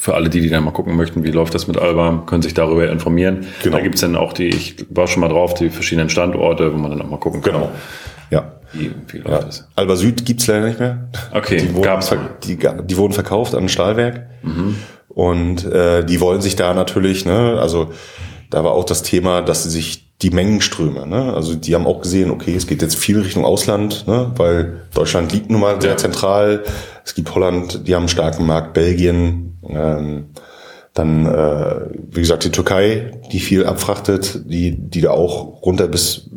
[0.01, 2.53] Für alle, die, die dann mal gucken möchten, wie läuft das mit Alba, können sich
[2.53, 3.47] darüber informieren.
[3.63, 3.75] Genau.
[3.75, 6.91] Da gibt's dann auch die, ich war schon mal drauf, die verschiedenen Standorte, wo man
[6.91, 7.71] dann auch mal gucken kann, genau.
[8.31, 8.53] Ja.
[8.71, 9.39] wie, wie läuft Ja.
[9.45, 9.67] das.
[9.75, 11.09] Alba Süd gibt's leider nicht mehr.
[11.33, 12.15] Okay, die wurden, gab's.
[12.45, 14.27] die, die wurden verkauft an ein Stahlwerk.
[15.09, 17.91] Und äh, die wollen sich da natürlich, ne, also
[18.49, 22.01] da war auch das Thema, dass sie sich die Mengenströme, ne, also die haben auch
[22.01, 25.91] gesehen, okay, es geht jetzt viel Richtung Ausland, ne, weil Deutschland liegt nun mal sehr
[25.91, 25.97] Ja.
[25.97, 26.63] zentral.
[27.03, 30.27] Es gibt Holland, die haben einen starken Markt, Belgien, ähm,
[30.93, 36.29] dann, äh, wie gesagt, die Türkei, die viel abfrachtet, die, die da auch runter bis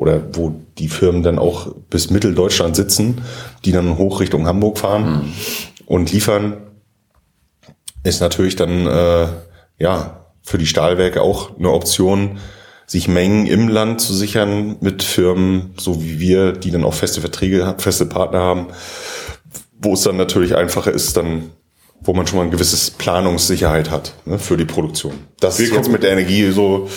[0.00, 3.20] oder wo die Firmen dann auch bis Mitteldeutschland sitzen,
[3.66, 5.34] die dann hoch Richtung Hamburg fahren
[5.84, 6.56] und liefern,
[8.02, 9.26] ist natürlich dann äh,
[9.78, 12.38] ja für die Stahlwerke auch eine Option,
[12.86, 17.20] sich Mengen im Land zu sichern mit Firmen, so wie wir, die dann auch feste
[17.20, 18.66] Verträge, feste Partner haben,
[19.80, 21.50] wo es dann natürlich einfacher ist, dann
[22.02, 25.14] wo man schon mal ein gewisses Planungssicherheit hat ne, für die Produktion.
[25.38, 26.88] Das Wir ist jetzt mit der Energie so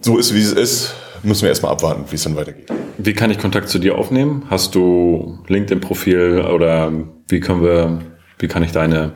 [0.00, 2.70] so ist, wie es ist, müssen wir erstmal abwarten, wie es dann weitergeht.
[2.98, 4.44] Wie kann ich Kontakt zu dir aufnehmen?
[4.48, 6.92] Hast du LinkedIn-Profil oder
[7.28, 8.00] wie können wir,
[8.38, 9.12] wie kann ich deine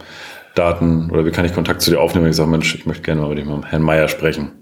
[0.55, 3.23] Daten oder wie kann ich Kontakt zu dir aufnehmen, ich sage, Mensch, ich möchte gerne
[3.23, 4.53] mal mit dem Herrn Meier sprechen?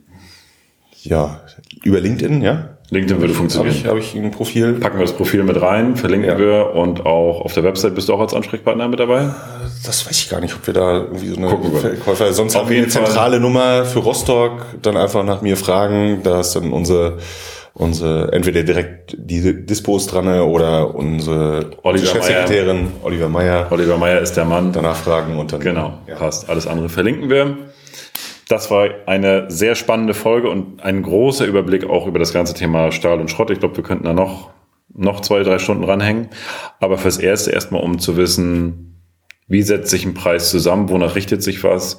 [1.03, 1.41] Ja,
[1.83, 2.72] über LinkedIn, ja.
[2.93, 3.75] LinkedIn würde Habe funktionieren.
[3.75, 4.75] ich, hab ich ein Profil.
[4.75, 6.39] Packen wir das Profil mit rein, verlinken Ja.
[6.39, 9.31] wir und auch auf der Website bist du auch als Ansprechpartner mit dabei?
[9.87, 11.49] Das weiß ich gar nicht, ob wir da irgendwie so eine.
[11.49, 13.05] Verkäufer, sonst Auf haben wir eine Fall.
[13.07, 17.17] zentrale Nummer für Rostock, dann einfach nach mir fragen, da ist dann unsere,
[17.75, 24.35] unsere, entweder direkt die Dispos dran oder unsere Oliver Chefsekretärin Oliver Meyer Oliver Meier ist
[24.37, 24.71] der Mann.
[24.73, 25.61] danach fragen und dann.
[25.61, 26.17] Genau, Ja.
[26.17, 26.49] passt.
[26.51, 27.57] Alles andere verlinken wir.
[28.53, 32.93] Das war eine sehr spannende Folge und ein großer Überblick auch über das ganze Thema
[32.93, 33.49] Stahl und Schrott.
[33.49, 34.51] Ich glaube, wir könnten da noch,
[34.93, 36.29] noch zwei, drei Stunden ranhängen.
[36.79, 39.01] Aber fürs Erste erstmal, um zu wissen,
[39.49, 41.99] wie setzt sich ein Preis zusammen, wonach richtet sich was,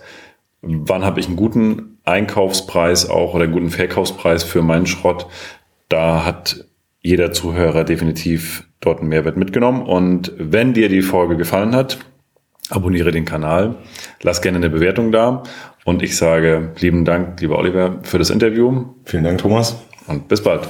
[0.61, 5.25] wann habe ich einen guten Einkaufspreis auch oder einen guten Verkaufspreis für meinen Schrott.
[5.89, 6.67] Da hat
[7.01, 9.81] jeder Zuhörer definitiv dort einen Mehrwert mitgenommen.
[9.81, 11.97] Und wenn dir die Folge gefallen hat,
[12.69, 13.75] abonniere den Kanal,
[14.21, 15.43] lass gerne eine Bewertung da
[15.85, 18.85] und ich sage lieben Dank, lieber Oliver, für das Interview.
[19.05, 19.77] Vielen Dank, Thomas.
[20.07, 20.67] Und bis bald.